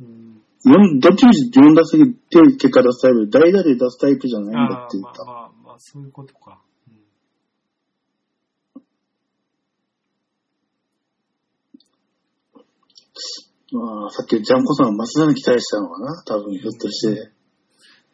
[0.00, 0.42] うん。
[0.62, 2.12] 四どっちみち4打席で
[2.58, 5.24] 結果出すタイプ、代打で出すタイプじゃないんだああ、って言った。
[5.24, 6.60] まあまあ、まあ、そういうことか。
[13.72, 16.22] まあ、さっきジャンコさんは松田に期待したのかな？
[16.24, 17.14] 多分、ひょっとして。
[17.14, 17.30] で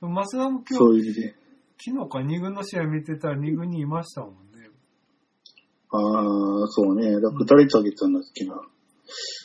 [0.02, 1.34] も増田も今日、そういう意味で。
[1.78, 4.70] 昨日か2軍の試合見てたら2軍にいましたもんね。
[5.90, 7.12] ああ、そうね。
[7.20, 8.60] だから誰とあげたんだっけな。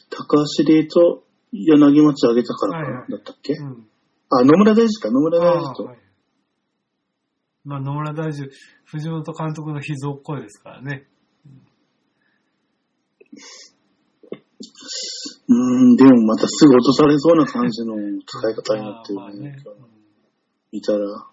[0.10, 3.88] 高橋礼と柳町あげたからかな、はいはいだったっけ、うん。
[4.30, 5.86] あ、野村大治か、野村大ああ、治と。
[5.86, 5.98] はい。
[7.64, 8.50] まあ、野村大樹、
[8.86, 11.08] 藤本監督の秘蔵っ子ですからね。
[15.52, 19.22] うーん、でもまたすぐ落とされそうな感じの使い方になってるね。
[19.22, 19.58] まあね
[20.72, 21.28] 見たら。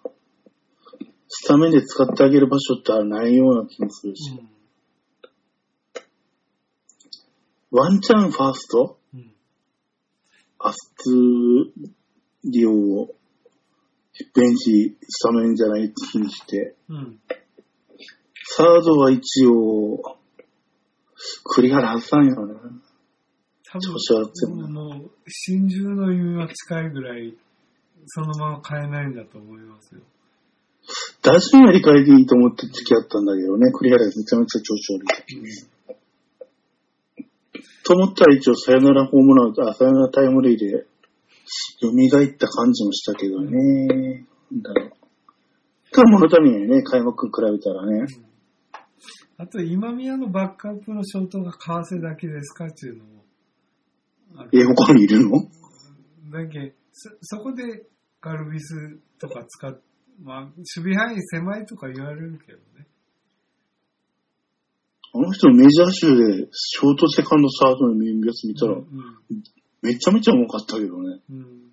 [1.27, 4.31] スタメンで使ってあげる場所ってないような気もするし。
[4.31, 4.49] うん
[7.71, 8.97] ワンチャンファースト？
[9.13, 9.31] うん
[10.57, 11.11] アスツ
[12.43, 13.13] リオを
[14.33, 17.19] ベンチスタメンじゃない日にして、うん。
[18.43, 20.17] サードは一応、
[21.43, 22.55] 栗原外さんやろな。
[23.71, 23.79] 多
[24.47, 27.37] 分、もう、心中の夢は近いぐらい、
[28.07, 30.01] そのまま変えないんだと思いますよ。
[31.21, 35.05] 打順やり替えでいいと思って付き合ったんだけどね、栗原がめちゃめちゃ調子悪い。
[37.83, 40.87] と思ったら一応サヨナラホームラン、あ、サヨナラタイムリーで、
[41.81, 44.25] 蘇った感じもしたけどね。
[44.51, 44.91] なんだろう。
[45.91, 48.07] ただ物足りないね、開幕比べたらね。
[49.37, 53.19] あと、今宮のバックアップのショートが為替だけですかっていうのも。
[54.51, 55.49] え、他にいるの？
[56.31, 57.85] だけそ、そこで
[58.21, 59.79] ガルビスとか使っ、
[60.21, 62.87] まあ、守備範囲狭いとか言われるけどね。
[65.11, 68.85] あの人メジャー集で、ショート、セカンド、サードの見やつ見たら、うん。
[69.81, 71.19] めちゃめちゃ重かったけどね。
[71.29, 71.71] うん。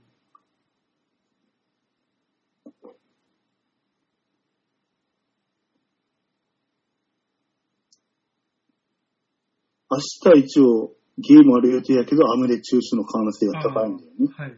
[9.89, 9.99] 明
[10.33, 14.29] 日一応、ゲームある予定やけど、雨で中止の可能性が高いんだよね。
[14.37, 14.51] はい。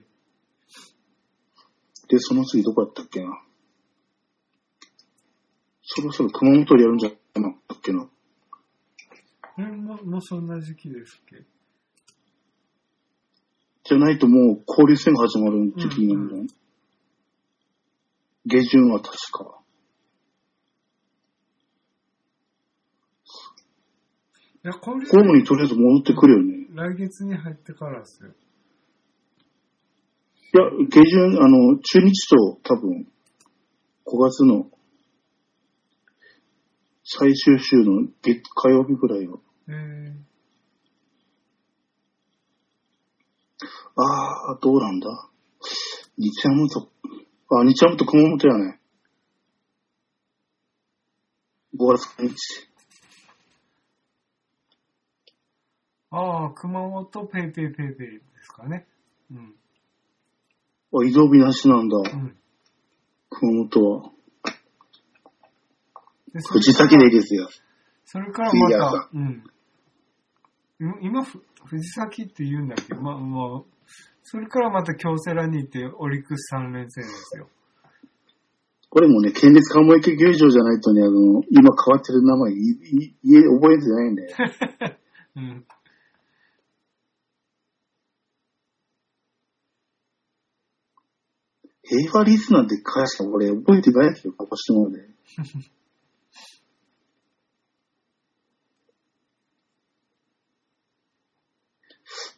[2.09, 3.43] で、その次どこやったっけな。
[5.83, 8.09] そろそろ熊本でやるんじゃなかったっけな。
[9.59, 11.45] え、もう、もうそんな時期ですっけ？
[13.85, 16.49] じゃないともう交流戦が始まる時期になるんだよね。
[18.47, 19.61] 下旬は確か。
[24.69, 26.67] や、これ、ホームにとりあえず戻ってくるよね。
[26.75, 28.29] 来月に入ってからですよ。
[28.31, 28.35] い
[30.57, 33.09] や、下旬、あの、中日と多分、
[34.07, 34.71] 5月の
[37.05, 39.41] 最終週の月火曜日ぐらいは。
[39.69, 40.15] えー、
[43.97, 45.29] ああ、どうなんだ。
[46.19, 46.93] 日山と、
[47.51, 48.81] あ、日山と熊本やね。
[51.75, 52.69] 5月1日。
[56.11, 58.87] ああ、熊本 PayPay PayPay ですかね。
[59.31, 59.55] うん。
[60.95, 61.97] あ、移動日なしなんだ。
[61.99, 62.37] うん。
[63.31, 64.11] 熊本は。
[66.33, 67.49] でそれ藤崎でいいですよ。
[68.05, 69.45] それからまた、うん。
[70.81, 72.95] 今今、ふ藤崎って言うんだけ？
[72.95, 73.63] ど、まあ、まあ、
[74.23, 77.49] それからまた京セラに行ってオリックス3連戦ですよ。
[78.91, 84.37] これもね、県立鴨池球場じゃないとね、あの、今変わってる名前、いい家覚えてないんだよ。
[85.37, 85.67] うん。
[91.89, 95.09] 平和リスナーって会社俺覚えてないけど、鹿児島で。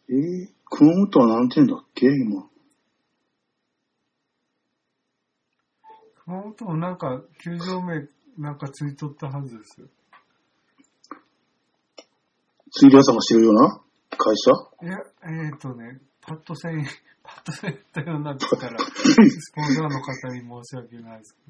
[0.08, 2.48] えー、熊本は何点だっけ今？
[6.24, 8.08] 熊本もなんか、球場名
[8.38, 9.88] なんかついとったはずですよ。
[12.70, 13.80] 水量さんが知るような
[14.16, 14.52] 会社？
[14.86, 16.84] いや、えっ、ー、とね、パッとせん、
[17.22, 21.40] パッとせんったようになってたら、スポンサーの方に申し訳ないですけ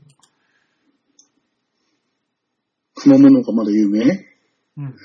[3.03, 4.05] 熊本がまだ有名？
[4.05, 4.13] ど。
[4.79, 4.97] うん。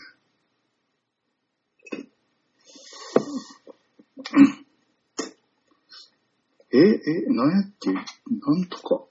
[6.72, 7.94] え、え、なんやっけ？
[7.94, 8.04] なん
[8.66, 9.06] とか。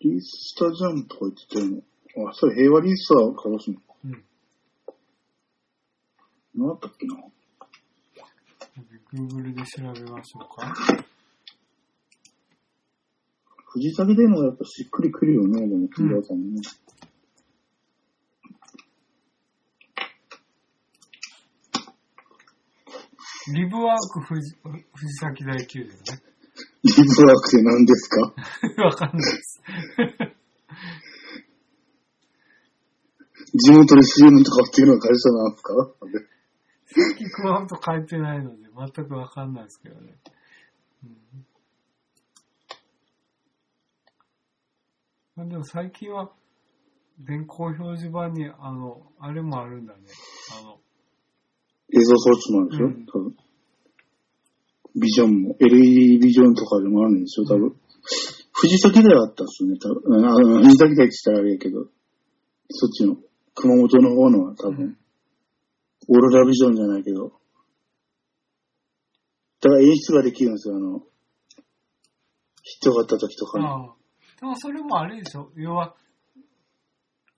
[0.00, 1.82] リースタジャムとか言ってたよね。
[2.28, 3.80] あ、それ平和リースター鹿児島。
[4.04, 4.24] うん。
[6.54, 7.14] 何だったっけな？
[9.14, 10.74] Google で調べましょうか。
[13.70, 16.60] 藤崎でもやっぱしっくりくるよね、でも、水量さんね。
[23.54, 25.94] リブワーク藤藤崎大球場ね。
[26.84, 28.20] リブワークって何ですか？
[28.84, 29.62] わかんないです。
[33.54, 35.72] 地元で CM とかっていうのは会社なんですか
[36.94, 40.16] 最近熊本書いてないので全くわかんないですけどね。
[41.04, 41.46] うん。
[45.36, 46.30] まあ、でも最近は
[47.18, 50.00] 電光表示板にあの、あれもあるんだね。
[50.60, 50.78] あの、
[51.92, 53.06] 映像装置もあるでしょ、うん。
[53.06, 53.36] 多分。
[55.00, 57.44] ビジョンも、LED ビジョンとかでもあるんでしょ？
[57.44, 57.74] 多分。
[58.52, 59.76] 藤崎台はあったっすね。
[59.78, 60.26] 多分。
[60.26, 61.86] あの藤崎台って言ったらあれやけど、
[62.70, 63.16] そっちの、
[63.54, 64.96] 熊本の方のは多分、
[66.08, 67.32] オーロラビジョンじゃないけど、
[69.60, 71.02] だから演出ができるんですよ、あの、
[72.62, 73.64] 人があった時とかに。
[73.66, 73.94] ああ。
[74.40, 75.96] でもそれもあれでしょ要は、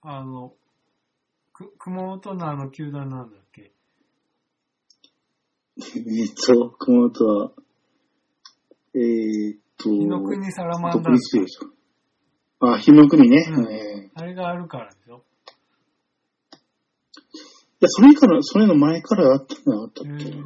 [0.01, 0.53] あの、
[1.53, 3.71] く熊本のあの球団なんだっけ？
[5.77, 5.83] え
[6.25, 7.51] っと、熊本は、
[8.93, 12.67] えーっと、日の国サラマンダ独ー立でしょ。
[12.73, 13.37] あ、日の国ね。
[13.49, 15.23] うんえーあれがあるからでしょ
[16.49, 16.49] い
[17.79, 20.45] や、それから、それの前からあったんだあったっけ、へえあ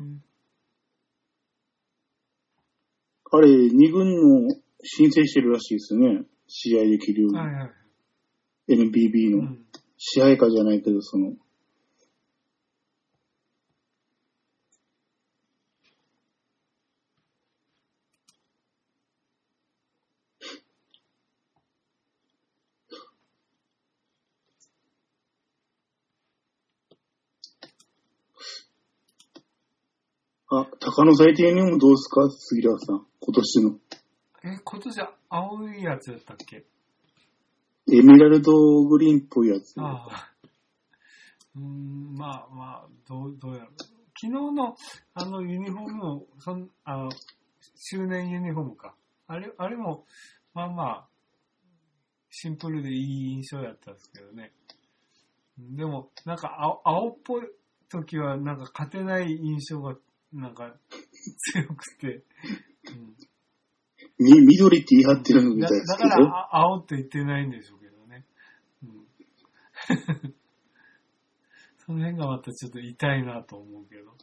[3.42, 6.26] れ、二軍の申請してるらしいですね。
[6.48, 7.38] 試合できるように。
[7.38, 7.72] はいはい。
[8.68, 9.40] NBB の。
[9.40, 9.66] うん。
[9.98, 11.34] 支配下じゃないけど、その、
[30.48, 32.30] あ、鷹の祭典にもどうですか？
[32.30, 33.08] 杉浦さん。
[33.28, 33.80] 今年の。
[34.44, 36.64] え、今年青いやつやったっけ？
[37.92, 38.52] エメラルド
[38.86, 39.74] グリーンっぽいやつ。
[39.78, 40.32] ああ。
[41.56, 43.72] うーん、まあまあ、どう、どうやろう。
[43.80, 44.76] 昨日の、
[45.16, 47.10] あの、ユニフォームも、そん、あの、
[47.76, 48.96] 周年ユニフォームか。
[49.28, 50.06] あれ、あれも、
[50.54, 51.08] まあまあ、
[52.30, 54.54] シンプルでいい印象やったんですけどね。
[55.58, 57.42] でも、なんか青、青っぽい
[57.90, 59.96] 時は、なんか勝てない印象が、
[60.32, 60.76] なんか、
[61.54, 62.24] 強くて。
[62.92, 63.16] うん
[64.18, 66.10] み、緑って言い張ってるのみだたいですだけど。
[66.10, 68.26] から、あ青って言ってないんでしょうけどね。
[68.84, 68.90] うん、
[71.86, 74.16] その辺がまたちょっと痛いなと思うけど。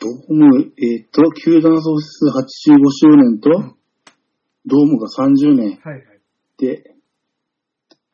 [0.00, 2.24] ドーム、えっ、と、球団創設
[2.66, 3.78] 85周年と、うん
[4.68, 6.20] ドームが30年はいはい。
[6.58, 6.94] で、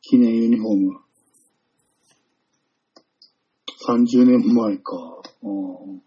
[0.02, 1.03] 記念ユニフォーム。
[3.88, 5.22] 30年前か。
[5.42, 6.02] うん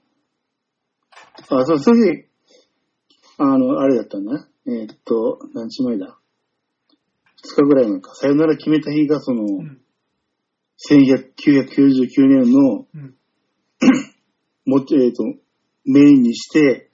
[1.49, 2.27] あ、そう、それで、
[3.37, 4.49] あの、あれだったんだな。
[4.67, 6.17] えっ、と、何日前だ。
[7.43, 8.13] 2日ぐらい前か。
[8.15, 9.81] さよなら決めた日が、その、うん。
[10.89, 13.15] 1999年の、うん。
[14.65, 15.23] もち、えっ、と、
[15.85, 16.89] メインにして、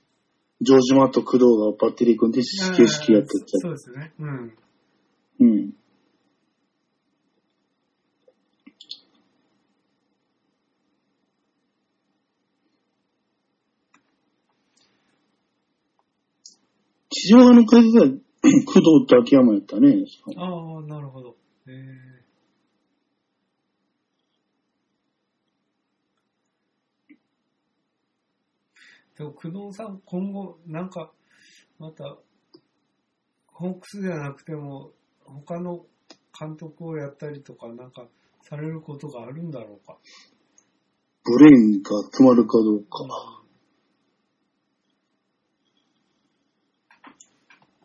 [0.62, 4.14] ジョージ・マット・工藤がバッテリー組んで始球式やってそうですね。
[4.20, 4.50] うん。
[4.52, 4.56] た。
[5.40, 5.74] うん。
[17.24, 18.06] 地上派の解説は
[18.68, 19.96] 工藤と秋山やったね。
[20.36, 21.38] ああ、なるほど。
[21.68, 22.14] えー
[29.16, 31.14] でも、工藤さん、今後、なんか、
[31.78, 32.18] また、
[33.46, 34.92] ホークスじゃなくても、
[35.24, 35.86] 他の
[36.38, 38.08] 監督をやったりとか、なんか、
[38.42, 40.00] されることがあるんだろうか。
[41.24, 43.43] ブレインが詰まるかどうか。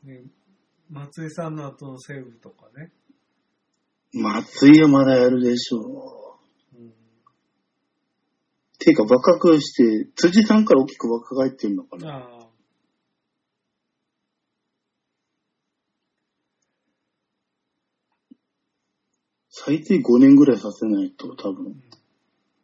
[0.08, 0.22] ね、
[0.88, 2.92] 松井さんの後の西武とかね。
[4.14, 6.38] 松井はまだやるでしょ
[6.72, 6.78] う。
[6.78, 6.92] うん、
[8.78, 12.16] ていうか、若くして、辻さんから大きく若返ってるのかな。
[12.16, 12.48] ああ。
[19.50, 21.82] 最低5年ぐらいさせないと多分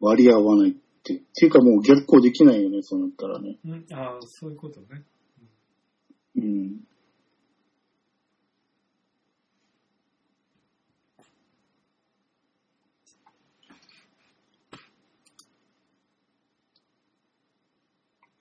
[0.01, 1.16] 割り合わないって。
[1.16, 3.59] っていうかもう逆行できないよね、そうなったらね。
[3.66, 5.05] うん、ああ、そういうことね。
[6.36, 6.93] うん。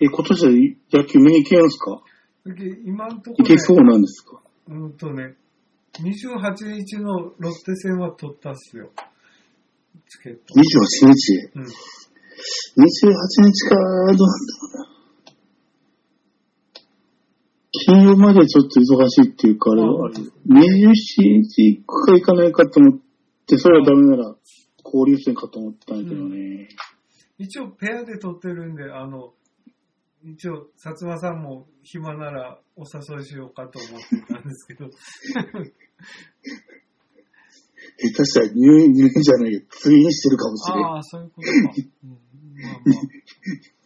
[0.03, 0.51] え、今年は
[0.91, 2.01] 野球見に行けるんですか？
[2.85, 4.41] 今のところ、行けそうなんですか？
[4.67, 5.35] うんとね、
[5.99, 8.91] 28日のロッテ戦は取ったっすよ。
[10.09, 10.53] チケット。
[10.53, 10.61] ?28
[11.07, 11.49] 日？
[11.55, 11.63] うん。
[11.63, 11.67] 28
[12.75, 14.27] 日か、どうなんだろ
[14.73, 14.89] うな。
[17.85, 20.93] 金曜までちょっと忙しいっていうか、あれは、あれ、27
[21.43, 22.99] 日行くか行かないかと思っ
[23.47, 24.35] て、それはダメなら、
[24.83, 26.67] 交流戦かと思ってたんだけどね。
[27.37, 29.33] 一応ペアで取ってるんで、あの、
[30.33, 34.89] 一応、薩摩さんも暇ならお誘いしようかと思ってたんですけど。
[34.89, 34.93] 下
[38.17, 39.61] 手したら入院、入院じゃないよ。
[39.69, 40.85] 通院してるかもしれん。
[40.85, 41.53] ああ、そういうことか。
[42.03, 42.11] うん、
[42.63, 43.01] まあまあ。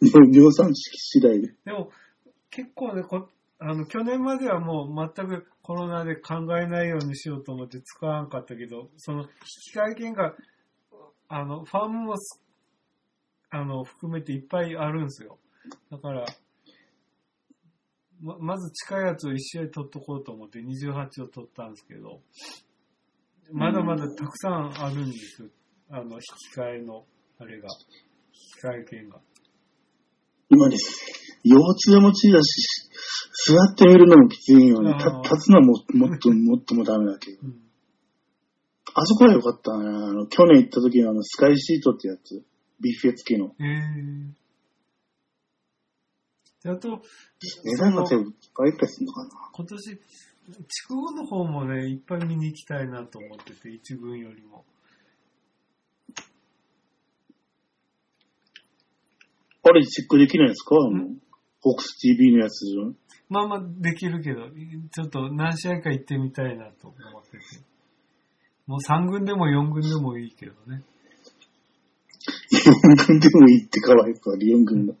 [0.00, 1.54] 尿尿酸式次第で。
[1.66, 1.90] でも、
[2.50, 3.28] 結構ねこ、
[3.58, 9.28] あの、去年まではもう全くコロナで考えないようにしようと思って使わんかったけど、その、引
[9.74, 10.34] 換券が、
[11.28, 12.40] あの、ファームもす、
[13.50, 15.38] あの、含めていっぱいあるんですよ。
[15.90, 16.26] だから、
[18.20, 22.20] ままず近いやつを1試合取っとこうと思って28を取ったんですけど、
[23.52, 25.48] まだまだたくさんあるんですよ。
[25.90, 27.04] あの、引き換えの、
[27.38, 27.68] あれが、
[28.32, 29.20] 引き換え券が。
[30.50, 31.06] 今です。
[31.44, 32.88] 腰痛持ちだし、
[33.46, 34.94] 座ってみるのもきついよね。
[35.22, 37.38] 立つのはももっと もっともダメだけど。
[37.42, 37.62] うん。
[38.94, 39.88] あそこは良かったね。
[39.88, 42.44] あの、去年行った時のあの、スカイシートってやつ。
[42.80, 43.54] ビュッフェ付きの。
[43.60, 44.47] えー。
[46.68, 47.00] であと、
[47.64, 49.30] 値段が全部倍くらいするのかな？
[49.54, 50.00] 今年、
[50.68, 54.66] 筑後の方もね、いっぱい見に行きたいなと思ってて、一軍よりも。
[59.62, 60.76] あれチェックできないですか？
[60.76, 61.16] あのん、
[61.62, 62.96] ホークス TV のやつじゃん。
[63.30, 67.38] まあまあできるけど、ちょっと何試合か行ってみたいなと思ってて。
[68.66, 70.82] もう3軍でも4軍でもいいけどね。
[72.52, 74.92] 4軍でもいいってかわいそう、4軍の。
[74.92, 74.98] は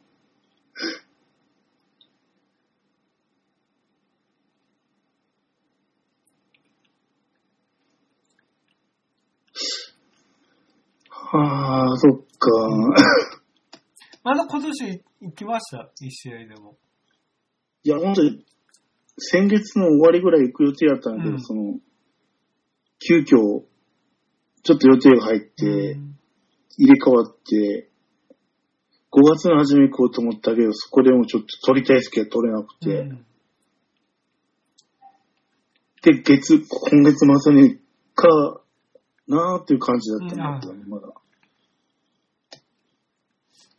[11.32, 12.50] あ、そっか。
[14.24, 16.78] まだ今年行きました、1試合でも。
[17.82, 18.44] いや、本当に、
[19.18, 21.40] 先月の終わりぐらい行く予定だったんだけど、うん。
[21.40, 21.78] その、
[22.98, 23.64] 急遽、
[24.62, 26.18] ちょっと予定が入って、うん。
[26.78, 27.90] 入れ替わって、
[29.10, 33.26] 5月の初め行こうと思ったけど、そこでもちょっと取りたい席が取れなくて、うん。
[36.02, 37.78] で、月、今月末に
[38.14, 38.28] か
[39.26, 40.88] なーっていう感じだったんだけど、うん。
[40.88, 41.08] まだ。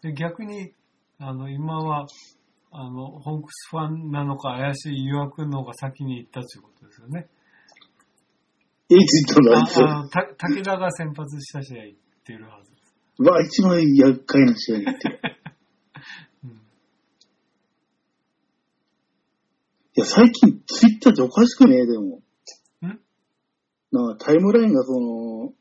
[0.02, 0.74] で逆に、
[1.18, 2.06] あの、今は、
[2.72, 7.28] あの、ホークスファンなのか怪しい誘惑の方が先に行ったということですよね。
[8.90, 12.96] いつ行ったんだ、あの、た武田が先発した試合行ってるはずです。
[13.20, 14.90] うわ、一番厄介な試合って。
[16.46, 16.52] うん。
[16.52, 16.54] い
[19.96, 21.86] や、最近ツイッターっておかしくね？
[21.86, 22.06] でも。
[22.06, 22.22] ん？
[23.92, 25.54] なんかタイムラインがその、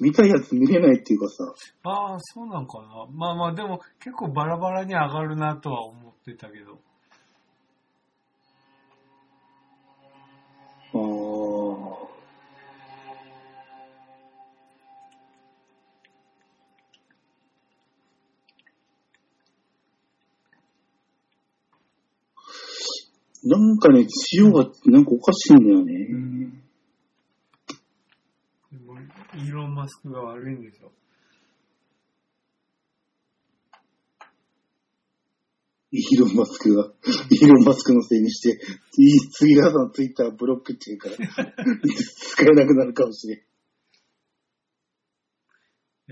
[0.00, 1.44] 見たいやつ見れないっていうかさ、
[1.84, 3.06] ああ、そうなんかな。
[3.12, 6.78] まあまあ、でも結構バラバラに上がるなとは思ってたけど。
[10.94, 12.08] あー
[23.44, 25.94] なんかね、塩がなんかおかしいんだよね。
[26.06, 26.67] でも
[29.38, 30.92] イーロン・マスクが悪いんでしょ。
[35.90, 36.92] イーロン・マスクが、
[37.30, 38.60] イーロン・マスクのせいにして、
[39.32, 41.24] 次らさんツイッターブロックっていうから、使
[42.42, 43.38] えなくなるかもしれん。
[43.38, 43.42] い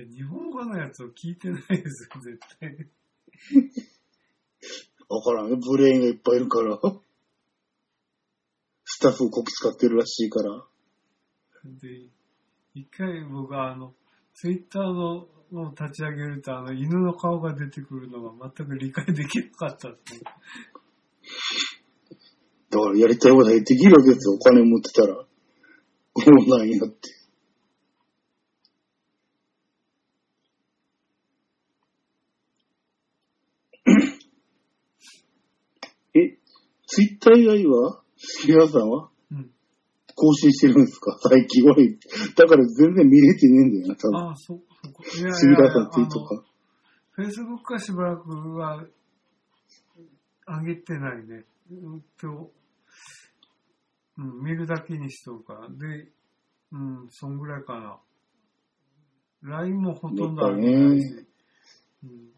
[0.00, 2.88] や日本語のやつを聞いてないですよ、絶対。
[5.08, 5.56] わからんね。
[5.56, 6.78] ブレーンがいっぱいいるから。
[8.84, 10.64] スタッフをこき使ってるらしいから。
[11.64, 12.08] で、
[12.76, 13.94] 一回僕はあの、
[14.34, 20.20] ツイッターのを立ち上げると、あの、犬の顔が出てくるのが全く理解できなかったっていう。
[22.68, 24.34] だからやりたいことはできるわけですよ。
[24.34, 25.14] お金持ってたら。
[25.14, 25.26] こ
[26.26, 26.96] うなんやって。
[36.14, 36.36] え、
[36.86, 38.02] ツイッター以外は
[38.46, 39.08] 皆さんは？
[39.30, 39.55] うん。
[40.16, 41.16] 更新してるんですか？
[41.28, 41.96] 最近俺。
[42.36, 44.16] だから全然見れてねえんだよな、多分。
[44.18, 45.04] ああ、そ、そこ。
[45.04, 46.44] いやいや杉田さんツイートか。
[47.12, 48.86] フェイスブックはしばらくは
[50.46, 51.44] 上げてないね。
[51.70, 52.52] うんと、
[54.18, 55.68] うん、見るだけにしとるから。
[55.68, 56.10] で、
[56.72, 57.78] うん、そんぐらいか
[59.42, 59.58] な。
[59.58, 61.26] LINE もほとんど上げてないし。
[62.04, 62.32] うん、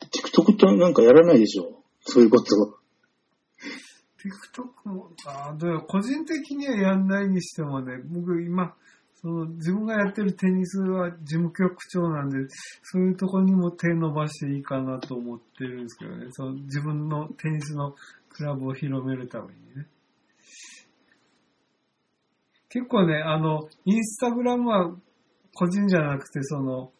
[0.00, 1.82] TikTok となんかやらないでしょ？
[2.00, 2.77] そういうこと。
[4.18, 8.74] TikTok も、あでも個人的にはやんないにしてもね、僕今、
[9.20, 12.36] その自分がやってるテニスは事務局長なんで、
[12.82, 16.26] そういうとこにも手伸ばしていいかなと思ってるんですけどね。
[16.30, 17.94] その自分のテニスの
[18.28, 19.86] クラブを広めるためにね。
[22.68, 24.94] 結構ね、あの、インスタグラムは
[25.54, 26.92] 個人じゃなくて、その、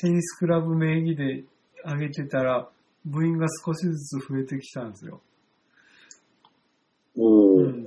[0.00, 1.44] テニスクラブ名義で
[1.86, 2.68] 上げてたら、
[3.04, 5.22] 部員が少しずつ増えてきたんですよ。
[7.16, 7.84] うん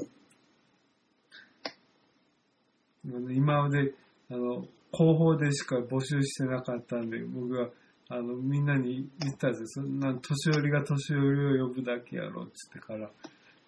[3.06, 3.94] 今まで、
[4.32, 7.70] あの、広報でしか募集してなかったんで、僕は、
[8.10, 9.86] あの、みんなに言ったんですよ。
[9.86, 13.12] そんな、年寄りが年寄りを呼ぶだけやろ、っつってから、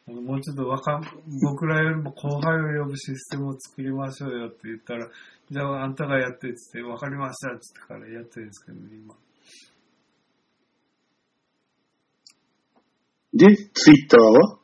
[0.07, 1.01] あのもうちょっと若、
[1.43, 5.09] 僕らよりも後輩を呼ぶシステムを作りましょうよって言ったら、
[5.51, 9.15] じゃああんたがやってっつって、わかりましたっつってからやってるんですけどね、今。
[13.33, 14.56] で、ツイッターは？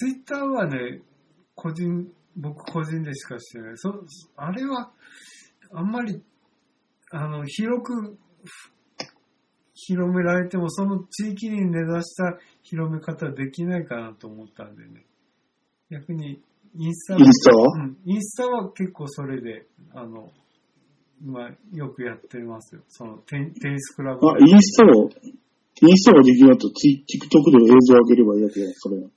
[0.00, 1.02] ツイッターはね、
[1.56, 3.72] 個人、僕個人でしかしてない。
[3.76, 3.92] そ、
[4.36, 4.92] あれは、
[5.72, 6.22] あんまり、
[7.10, 8.16] あの、広く、
[9.74, 15.04] 広められても、その地域に根ざした広め方できないかなと思ったんでね。
[15.90, 16.40] 逆に、
[16.76, 17.66] インスタインスタは？
[17.84, 20.30] うん、インスタは結構それで、あの、
[21.24, 22.82] まあ、よくやってますよ。
[22.86, 29.08] そのテニ、テニスクラブあ、インスタを、インスタができると、ツイ TikTok で映像上げればいいだけだよ、それは。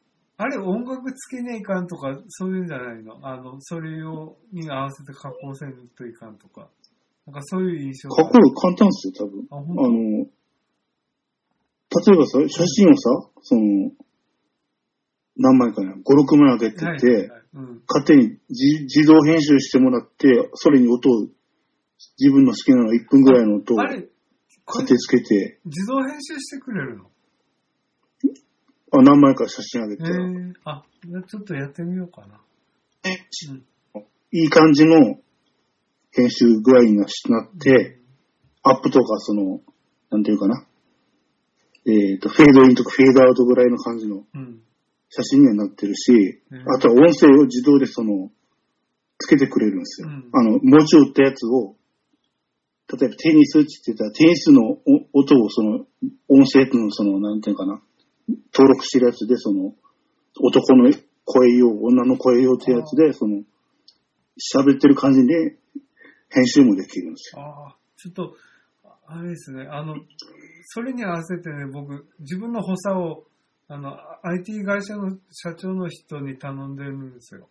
[0.42, 3.20] あれ、音楽つけねえかんとか、そういうんじゃないの？
[3.22, 6.68] あの、それを、に合わせて加工せんといかんとか。
[7.28, 9.46] なんかそういう印象加工簡単っすよ、多分。
[9.52, 13.92] あ、あ本の、例えばさ、写真をさ、その、
[15.38, 17.42] 何枚かな、5、6枚上げてて、はいはいはい。
[17.54, 17.82] うん。
[17.88, 21.28] 勝手に自自動編集してもらって、それに音を、
[22.18, 24.02] 自分の好きなの1分ぐらいの音をあれ、
[24.66, 27.11] これ当てつけて、自動編集してくれるの？
[28.92, 30.84] あ何枚か写真上げえたら、ー、あ、
[31.28, 32.28] ちょっとやってみようかな。
[32.36, 33.66] うん
[34.34, 35.20] いい感じの
[36.12, 37.08] 編集具合になっ
[37.60, 38.00] て、
[38.64, 39.60] アップとかその、
[40.10, 40.66] なんていうかな。
[41.86, 44.62] えっ、と、フェードインとかフェードアウトぐらいの感じのうん。
[45.10, 48.32] 写真にはなってるし、うんあとは音声を自動でその、
[49.20, 50.08] つけてくれるんですよ。
[50.08, 51.76] うんあの、文字を打ったやつを、
[52.98, 54.78] 例えばテニスって言ってたら、テニスのお
[55.14, 55.86] 音をその、
[56.30, 57.82] 音声のその、なんていうかな、
[58.54, 59.74] 登録してるやつで、その、
[60.40, 60.92] 男の
[61.26, 63.44] 声用、女の声用ってやつで、その、
[64.56, 65.58] 喋ってる感じで、
[66.30, 67.42] 編集もできるんですよ。
[67.42, 68.36] ああ、ちょっと、
[69.08, 69.96] あれですね、あの、
[70.64, 73.26] それに合わせてね、僕、自分の補佐を、
[73.68, 77.50] あの、IT 会社の社長の人に頼んでるんですよ。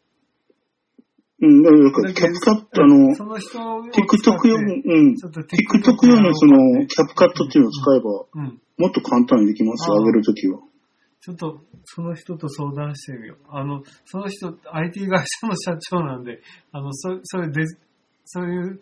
[1.43, 8.61] うん、だから、キャプカット、あの、その人を TikTok 用に、うん、TikTok 用のその、キャプカットっていうのを使えば、うん。
[8.77, 10.61] もっと簡単にできます上げるときは。
[11.23, 13.39] ちょっと、その人と相談してみよう。
[13.51, 16.41] あの、その人、IT 会社の社長なんで、
[16.73, 17.63] あの、そ、それで、
[18.25, 18.81] そういう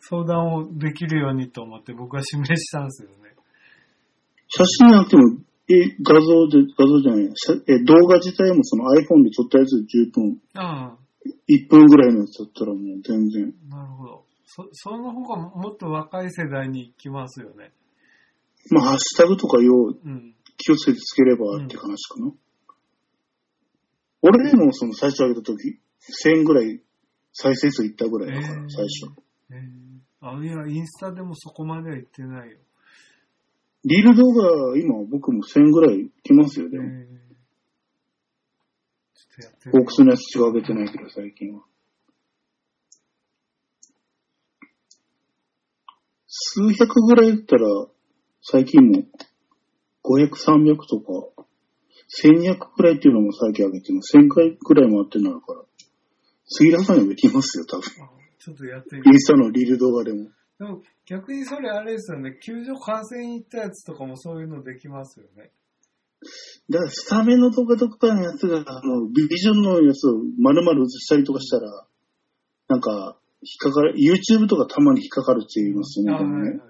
[0.00, 3.16] 相談をできるようにと思って僕は指名したんですよね。
[4.48, 5.22] 写真じゃなくても、
[5.70, 10.96] え、画像で、画像じゃない、写え、動画自体もその iPhone で撮ったやつで十分、ああ、
[11.48, 13.54] 1分ぐらいのやつだったらもう全然。
[13.68, 14.24] なるほど。
[14.46, 17.70] そ、その方がもっと若い世代に行きますよね。
[18.70, 20.34] まあ、ハッシュタグとかよううん。
[20.58, 22.32] 気をつけてつければって話かな。
[24.20, 25.80] 俺でもその最初上げた時、
[26.26, 26.82] 1000ぐらい
[27.32, 29.12] 再生数いったぐらいだから、えー最初。
[29.50, 29.88] えー
[30.20, 32.58] あ、いや、インスタでもそこまでは行ってないよ。
[33.84, 36.84] リール動画、今僕も1000ぐらい来ますよ、えーでも。
[36.84, 41.62] ちょっとやってみよホークスのやつしか上げてないけど、最近は。
[46.26, 47.86] 数百ぐらいだったら、
[48.42, 49.04] 最近も、
[50.08, 51.44] 500、300とか、
[52.24, 54.16] 1200くらいっていうのも最近上げてます。
[54.16, 55.62] 1000回くらいもあってなるから。
[56.46, 58.04] 杉田さんにもできますよ、多分。
[58.04, 60.22] あちょっとやってみよインスタのリール動画でも。
[60.22, 60.32] う。
[60.58, 62.38] でも逆にそれあれですよね。
[62.42, 65.50] 球場観戦行ったやつとかもそういうのできますよね。
[66.70, 71.86] だから、スタメンの動画とかのやつが、あの、ビジョンのやつを丸々映したりとかしたら、
[72.68, 76.60] なんか、引っかかる、YouTube とかたまに引っかかるって言いますよね。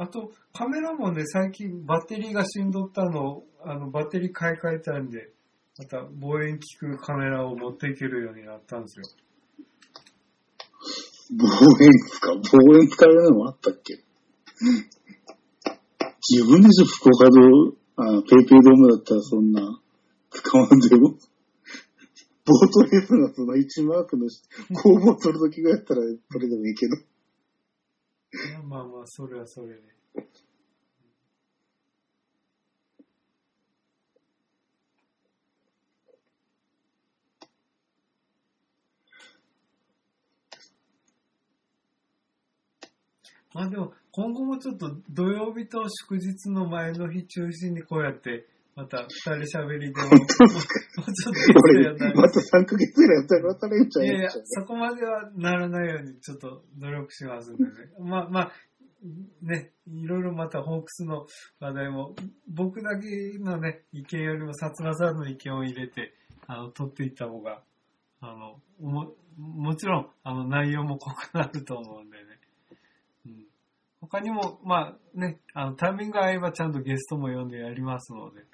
[0.00, 5.32] あと、カメラもね、最近バッテリーが死んどったのを、あの、バッテリー買い替えたんで、
[5.76, 9.04] また望遠効くカメラを持っていけるようになったんですよ。
[11.36, 11.46] 望
[11.84, 12.32] 遠ですか？
[12.32, 13.94] 望遠使えるのもあったっけ？
[16.30, 17.40] 自分でしょ、福岡ド
[17.96, 19.80] あペイペイドームだったらそんな、
[20.30, 21.10] 使わんでも？
[21.10, 24.26] ボートレースのその1マークの
[24.80, 26.96] 工房 取るときがやったら、それでもいいけど。
[28.46, 29.98] いやまあまあ、それはそれで。
[43.54, 48.46] まあでも、今後もちょっと土曜日と祝日の前の日中心にこうやって、
[48.78, 57.70] また二人喋りでも、もうちょっと俺やった、また3ヶ月ぐらいやったら渡れんちゃういやいや、そこまではならないようにちょっと努力しますんでね。
[57.98, 58.52] まあまあ、
[59.42, 61.26] ね、いろいろまたホークスの
[61.58, 62.14] 話題も、
[62.46, 66.14] 僕だけのね、意見よりも薩摩さんの意見を入れて、
[66.46, 67.62] あの、取っていった方が、
[68.20, 72.24] あの、も、もちろん、あの、内容も濃くなると思うんでね。
[73.26, 73.46] うん。
[74.02, 78.46] 他にも、まあね、あの、タイミング合えばちゃんとゲストも呼んでやりますので。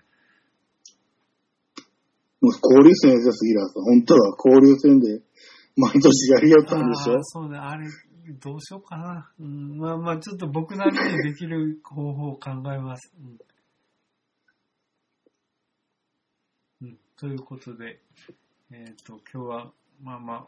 [2.45, 5.23] もう交流戦やじゃすぎらさ、本当は交流戦で
[5.77, 7.17] 毎年やりやったんでしょ？
[7.23, 7.89] そうね、あれ、
[8.39, 9.33] どうしようかな。
[9.41, 13.13] うん、まあまあ、ちょっと僕なりにできる方法を考えます。
[13.19, 13.39] うん
[17.17, 18.01] ということで、
[18.73, 19.73] えっ、と、今日は、
[20.03, 20.47] まあまあ、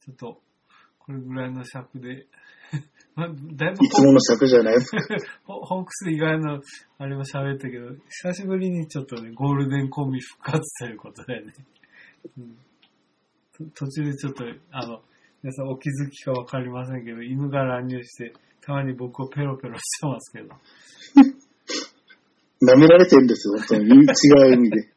[0.00, 0.40] ちょっと、
[0.98, 2.26] これぐらいの尺で、
[3.14, 4.98] まあ、だいぶいつもの尺じゃないですか。
[5.44, 6.60] ホホークス以外の
[6.98, 11.52] あれも喋ったけど、久しぶりにちょっとね、ゴールデンコンビ復活ということでね。
[12.38, 12.56] うん
[13.52, 15.02] と途中でちょっと、あの、
[15.42, 20.54] 皆さんお気づきかわかりませんけど、犬が乱入して、たまに僕をペロペロしてますけど。
[22.64, 23.88] 舐められてるんですよ、本当に。
[23.88, 23.94] 違
[24.50, 24.92] う意味で。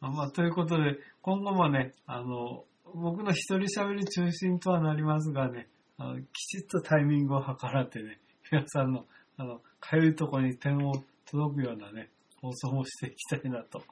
[0.00, 2.64] あまあ、ということで、今後もね、あの、
[2.94, 5.68] 僕の一人喋り中心とはなりますがね、
[6.02, 8.18] あのきちっとタイミングを計らってね、
[8.50, 10.94] 皆さんの、あの、かゆいところに点を
[11.26, 13.84] 届くようなね、放送もしていきたいなと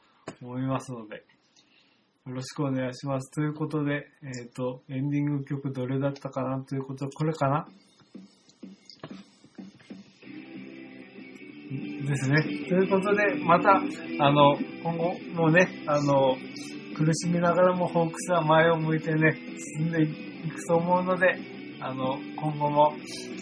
[0.43, 1.19] 思いますので、
[2.27, 3.31] よろしくお願いします。
[3.31, 7.69] ということで、えっ、と、エンディング曲どれだったかなということ、これかな？
[12.09, 12.43] ですね。
[12.43, 16.37] ということで、また、あの、今後もね、あの、
[16.97, 19.33] 苦しみながらもホークスは前を向いてね、
[19.79, 21.50] 進んでいくと思うので、
[21.81, 22.93] あの、今後も、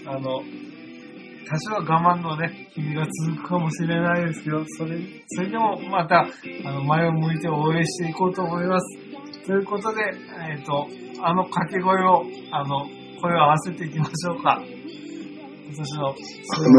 [0.06, 0.42] あの、
[1.48, 6.26] 多少は我慢のね、日々が続くかもしれないですけど、それ、それでもまた、
[6.64, 8.98] あの、前を向いて応援していこうと思います。
[9.46, 10.02] ということで、
[10.50, 10.86] えっ、と、
[11.22, 12.22] あの掛け声を、
[12.52, 12.86] あの、
[13.20, 14.62] 声を合わせていきましょうか。
[14.62, 16.14] 今年の、あの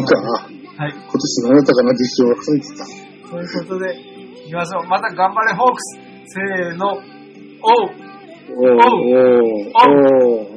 [0.03, 0.93] か、はい。
[0.93, 3.29] 今年何だったかな、実証忘れてた。
[3.31, 3.97] ということで、
[4.43, 4.87] 行きましょう。
[4.87, 7.01] また頑張れ、ホークスせーの、おう
[8.51, 10.48] おー、おー、おー。